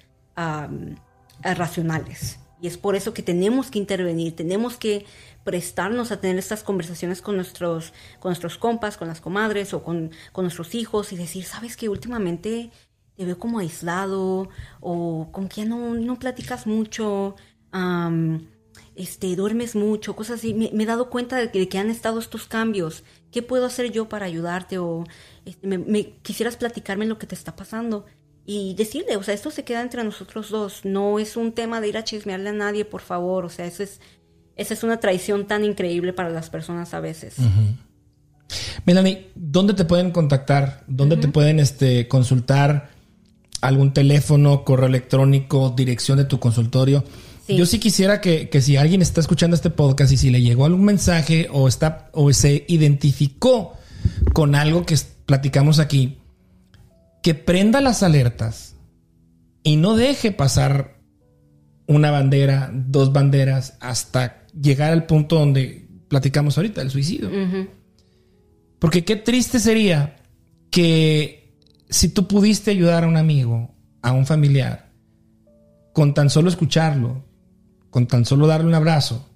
[1.42, 2.40] racionales.
[2.62, 5.06] Y es por eso que tenemos que intervenir, tenemos que
[5.44, 10.12] prestarnos a tener estas conversaciones con nuestros, con nuestros compas, con las comadres o con,
[10.36, 12.72] nuestros hijos y decir, sabes que últimamente
[13.16, 14.50] te veo como aislado
[14.80, 17.36] o con que no, no platicas mucho,
[18.96, 20.54] este, duermes mucho, cosas así.
[20.54, 23.04] Me, he dado cuenta de que, han estado estos cambios.
[23.32, 24.78] ¿Qué puedo hacer yo para ayudarte?
[24.78, 25.04] O
[25.46, 28.06] este, me, quisieras platicarme lo que te está pasando
[28.46, 31.88] y decirle, o sea, esto se queda entre nosotros dos, no es un tema de
[31.88, 34.00] ir a chismearle a nadie, por favor, o sea, eso es,
[34.56, 37.38] esa es una traición tan increíble para las personas a veces.
[38.86, 40.84] Melanie, ¿dónde te pueden contactar?
[40.86, 42.95] ¿Dónde te pueden este, consultar?
[43.66, 47.04] ¿Algún teléfono, correo electrónico, dirección de tu consultorio?
[47.48, 50.66] Yo sí quisiera que, que, si alguien está escuchando este podcast y si le llegó
[50.66, 53.74] algún mensaje o está o se identificó
[54.34, 54.96] con algo que
[55.26, 56.18] platicamos aquí,
[57.24, 58.76] que prenda las alertas
[59.64, 61.00] y no deje pasar
[61.88, 67.32] una bandera, dos banderas, hasta llegar al punto donde platicamos ahorita, el suicidio.
[68.78, 70.18] Porque qué triste sería
[70.70, 71.45] que
[71.96, 74.92] si tú pudiste ayudar a un amigo, a un familiar,
[75.94, 77.26] con tan solo escucharlo,
[77.90, 79.30] con tan solo darle un abrazo,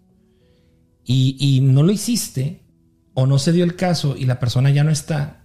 [1.03, 2.64] y, y no lo hiciste,
[3.14, 5.39] o no se dio el caso y la persona ya no está,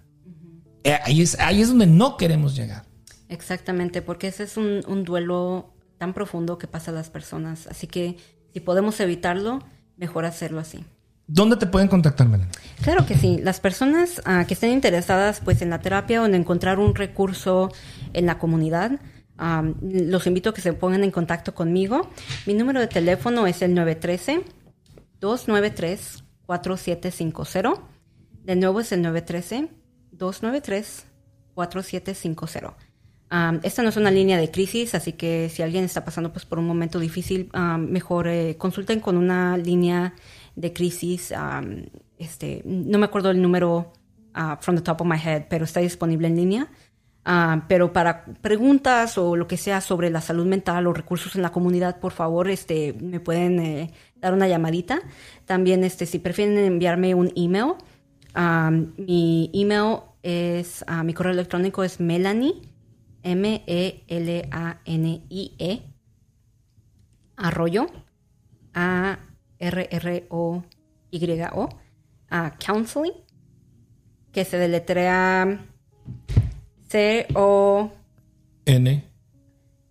[0.85, 2.85] eh, ahí es, ahí es donde no queremos llegar.
[3.27, 7.65] Exactamente, porque ese es un, duelo tan profundo que pasa a las personas.
[7.65, 8.17] Así que
[8.53, 9.63] si podemos evitarlo,
[9.97, 10.85] mejor hacerlo así.
[11.27, 12.51] ¿Dónde te pueden contactar, Melanie?
[12.81, 13.39] Claro que sí.
[13.41, 17.71] Las personas ah, que estén interesadas pues, en la terapia o en encontrar un recurso
[18.13, 18.99] en la comunidad,
[19.81, 22.09] los invito a que se pongan en contacto conmigo.
[22.45, 23.75] Mi número de teléfono es el
[25.19, 27.81] 913-293-4750.
[28.43, 29.69] De nuevo es el 913
[33.35, 33.59] 293-4750.
[33.63, 36.59] esta no es una línea de crisis, así que si alguien está pasando pues, por
[36.59, 40.13] un momento difícil, mejor eh, consulten con una línea
[40.55, 41.33] de crisis.
[42.17, 43.93] este, no me acuerdo el número
[44.35, 46.67] uh, from the top of my head, pero está disponible en línea.
[47.67, 51.51] pero para preguntas o lo que sea sobre la salud mental o recursos en la
[51.51, 55.01] comunidad, por favor, este, me pueden eh, dar una llamadita.
[55.45, 57.73] También, este, si prefieren enviarme un email,
[58.97, 62.61] mi email es, mi correo electrónico es melanie,
[63.25, 64.51] M-E-L-A-N-I-E,
[67.37, 67.87] Arroyo,
[68.75, 69.19] A-R-R-O-Y-O,
[72.29, 73.13] a Counseling,
[74.31, 75.59] que se deletrea
[76.87, 77.91] C-O...
[78.65, 79.03] N.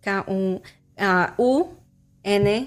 [0.01, 0.61] K-U,
[0.97, 2.65] ah, U-N-S-E-L-I-N-G.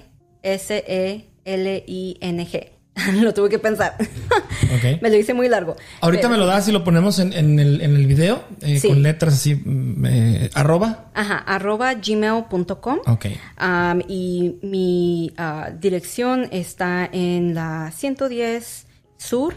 [3.21, 3.95] lo tuve que pensar.
[5.01, 5.75] Me lo hice muy largo.
[6.01, 8.79] Ahorita Pero- me lo das y lo ponemos en, en el, en el video eh,
[8.79, 8.87] Sí.
[8.89, 11.09] con letras así, mm, eh, arroba.
[11.13, 12.99] Ajá, arroba gmail.com.
[13.07, 13.25] Ok.
[13.61, 18.85] Um, y mi ah, dirección está en la 110
[19.17, 19.55] Sur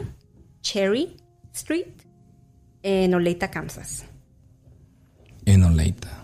[0.63, 1.17] Cherry
[1.53, 1.87] Street
[2.83, 4.05] en Oleita, Kansas.
[5.45, 6.22] En Oleita.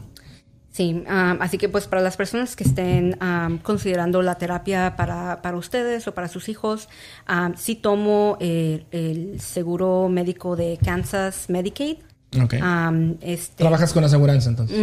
[0.78, 5.42] Sí, um, así que pues para las personas que estén um, considerando la terapia para,
[5.42, 6.88] para ustedes o para sus hijos,
[7.28, 11.96] um, sí tomo eh, el seguro médico de Kansas Medicaid.
[12.40, 12.54] Ok.
[12.62, 14.78] Um, este, Trabajas con aseguranza entonces.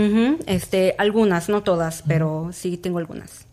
[0.47, 3.45] este, algunas, no todas, pero sí tengo algunas.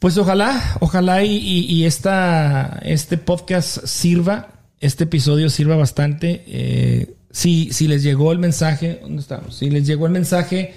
[0.00, 4.48] Pues ojalá, ojalá y, y- y esta, este podcast sirva,
[4.78, 6.44] este episodio sirva bastante.
[6.46, 9.56] Eh, si, si les llegó el mensaje, ¿dónde estamos?
[9.56, 10.74] Si les llegó el mensaje,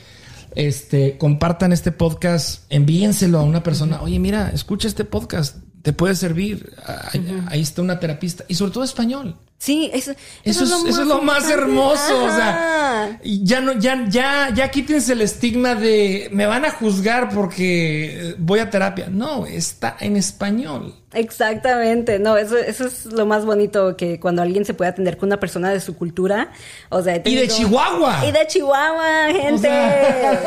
[0.56, 4.02] este, compartan este podcast, envíenselo a una persona.
[4.02, 6.74] Oye, mira, escucha este podcast, te puede servir.
[6.86, 9.38] Ahí, ahí está una terapista y sobre todo español.
[9.62, 14.50] Sí, eso, Eso, es, eso es lo más hermoso, o sea, ya no, ya, ya,
[14.52, 19.06] ya quítense el estigma de me van a juzgar porque voy a terapia.
[19.12, 20.96] No, está en español.
[21.14, 25.30] Exactamente, no, eso, eso es lo más bonito que cuando alguien se puede atender con
[25.30, 26.52] una persona de su cultura,
[26.90, 28.26] o sea, Y de Chihuahua.
[28.26, 29.68] Y de Chihuahua, gente.
[29.68, 30.42] sea.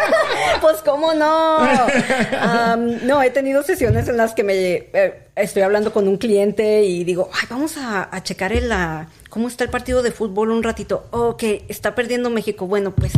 [0.62, 1.58] pues cómo no.
[3.02, 7.04] No, he tenido sesiones en las que me eh, estoy hablando con un cliente y
[7.04, 10.62] digo, ay, vamos a, a checar el, la, cómo está el partido de fútbol un
[10.62, 11.06] ratito.
[11.10, 12.66] Ok, está perdiendo México.
[12.66, 13.12] Bueno, pues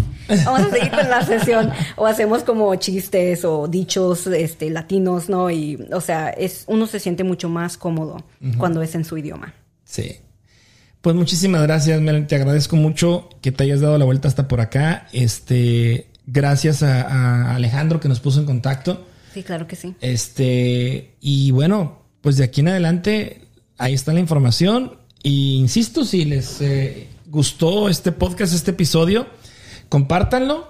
[0.44, 1.70] vamos a seguir con la sesión.
[1.96, 5.50] O hacemos como chistes o dichos este, latinos, ¿no?
[5.50, 8.24] Y, o sea, es, uno se siente mucho más cómodo
[8.58, 9.54] cuando es en su idioma.
[9.84, 10.16] Sí.
[11.02, 12.26] Pues muchísimas gracias, Melanie.
[12.26, 15.06] Te agradezco mucho que te hayas dado la vuelta hasta por acá.
[15.12, 19.06] Este, gracias a, a Alejandro que nos puso en contacto.
[19.32, 19.94] Sí, claro que sí.
[20.00, 23.42] Este, y bueno, pues de aquí en adelante,
[23.78, 24.94] ahí está la información.
[25.22, 29.28] Y insisto, si les eh, gustó este podcast, este episodio,
[29.88, 30.66] compártanlo,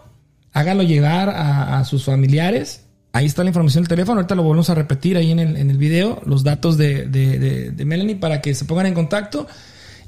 [0.52, 2.84] háganlo llegar a, sus familiares.
[3.14, 4.18] Ahí está la información del teléfono.
[4.20, 7.38] Ahorita lo volvemos a repetir ahí en el, en el video, los datos de, de-
[7.38, 9.46] de- de Melanie para que se pongan en contacto.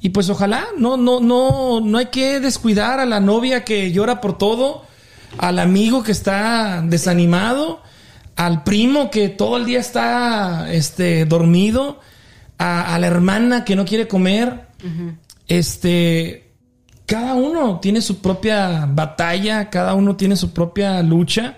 [0.02, 4.20] Y pues ojalá, no, no, no, no hay que descuidar a la novia que llora
[4.20, 4.84] por todo,
[5.38, 7.80] al amigo que está desanimado,
[8.38, 12.00] al primo que todo el día está este, dormido,
[12.56, 14.66] a, a la hermana que no quiere comer.
[15.48, 16.52] Este,
[17.06, 21.56] cada uno tiene su propia batalla, cada uno tiene su propia lucha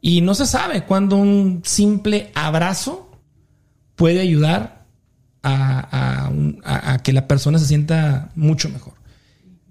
[0.00, 3.10] y no se sabe cuándo un simple abrazo
[3.96, 4.84] puede ayudar
[5.42, 8.94] a, a un- a- a que la persona se sienta mucho mejor.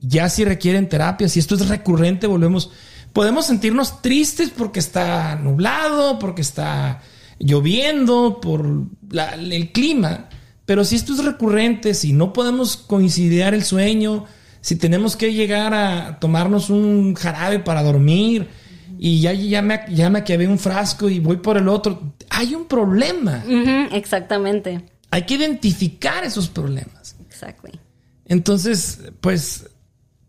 [0.02, 2.72] Ya si requieren terapia, si esto es recurrente, volvemos.
[3.16, 7.02] Podemos sentirnos tristes porque está nublado, porque está
[7.40, 8.68] lloviendo, por
[9.10, 10.28] la- el clima.
[10.66, 14.26] Pero si esto es recurrente, si no podemos coincidir el sueño,
[14.60, 18.50] si tenemos que llegar a tomarnos un jarabe para dormir
[19.00, 22.54] y ya, ya, me, ya me acabé un frasco y voy por el otro, hay
[22.54, 23.46] un problema.
[23.94, 24.84] Exactamente.
[25.12, 27.16] Hay que identificar esos problemas.
[27.30, 27.80] Exactly.
[28.26, 29.70] Entonces, pues,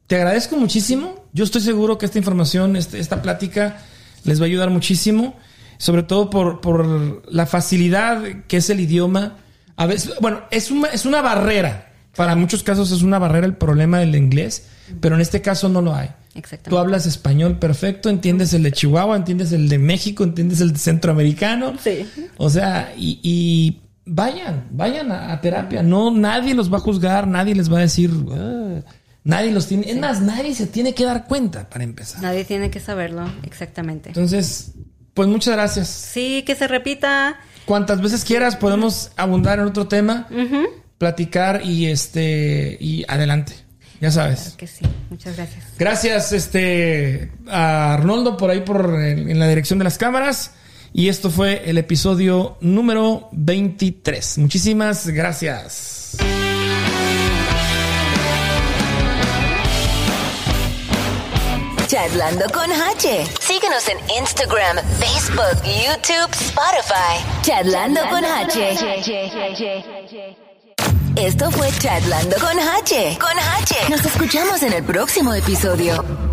[0.06, 1.25] te agradezco muchísimo.
[1.36, 3.78] Yo estoy seguro que esta información, este- esta plática,
[4.24, 5.34] les va a ayudar muchísimo.
[5.78, 9.36] Sobre todo por, por la facilidad que es el idioma.
[9.76, 11.92] A veces, bueno, es una, es una barrera.
[12.16, 14.68] Para muchos casos es una barrera el problema del inglés,
[15.02, 16.08] pero en este caso no lo hay.
[16.34, 16.70] Exactamente.
[16.70, 20.78] Tú hablas español perfecto, entiendes el de Chihuahua, entiendes el de México, entiendes el de
[20.78, 21.74] centroamericano.
[21.84, 22.06] Sí.
[22.38, 25.82] O sea, y, y vayan, vayan a, a terapia.
[25.82, 28.10] No, nadie los va a juzgar, nadie les va a decir,
[29.26, 29.90] nadie los tiene.
[29.90, 32.22] Es más, nadie se tiene que dar cuenta para empezar.
[32.22, 34.10] Nadie tiene que saberlo, exactamente.
[34.10, 34.72] Entonces,
[35.12, 35.88] pues muchas gracias.
[35.88, 37.36] Sí, que se repita.
[37.66, 40.28] Cuantas veces quieras, podemos abundar en otro tema,
[40.98, 43.54] platicar y este, y adelante.
[44.00, 44.54] Ya sabes.
[44.56, 45.64] Que sí, muchas gracias.
[45.78, 50.52] Gracias, este, a Arnoldo por ahí por en, en la dirección de las cámaras.
[50.92, 54.38] Y esto fue el episodio número 23.
[54.38, 56.16] Muchísimas gracias.
[61.86, 63.26] Charlando con H.
[63.40, 67.42] Síguenos en Instagram, Facebook, YouTube, Spotify.
[67.42, 68.72] Charlando con H.
[71.14, 73.18] Esto fue Charlando con H.
[73.20, 73.88] Con H.
[73.88, 76.25] Nos escuchamos en el próximo episodio.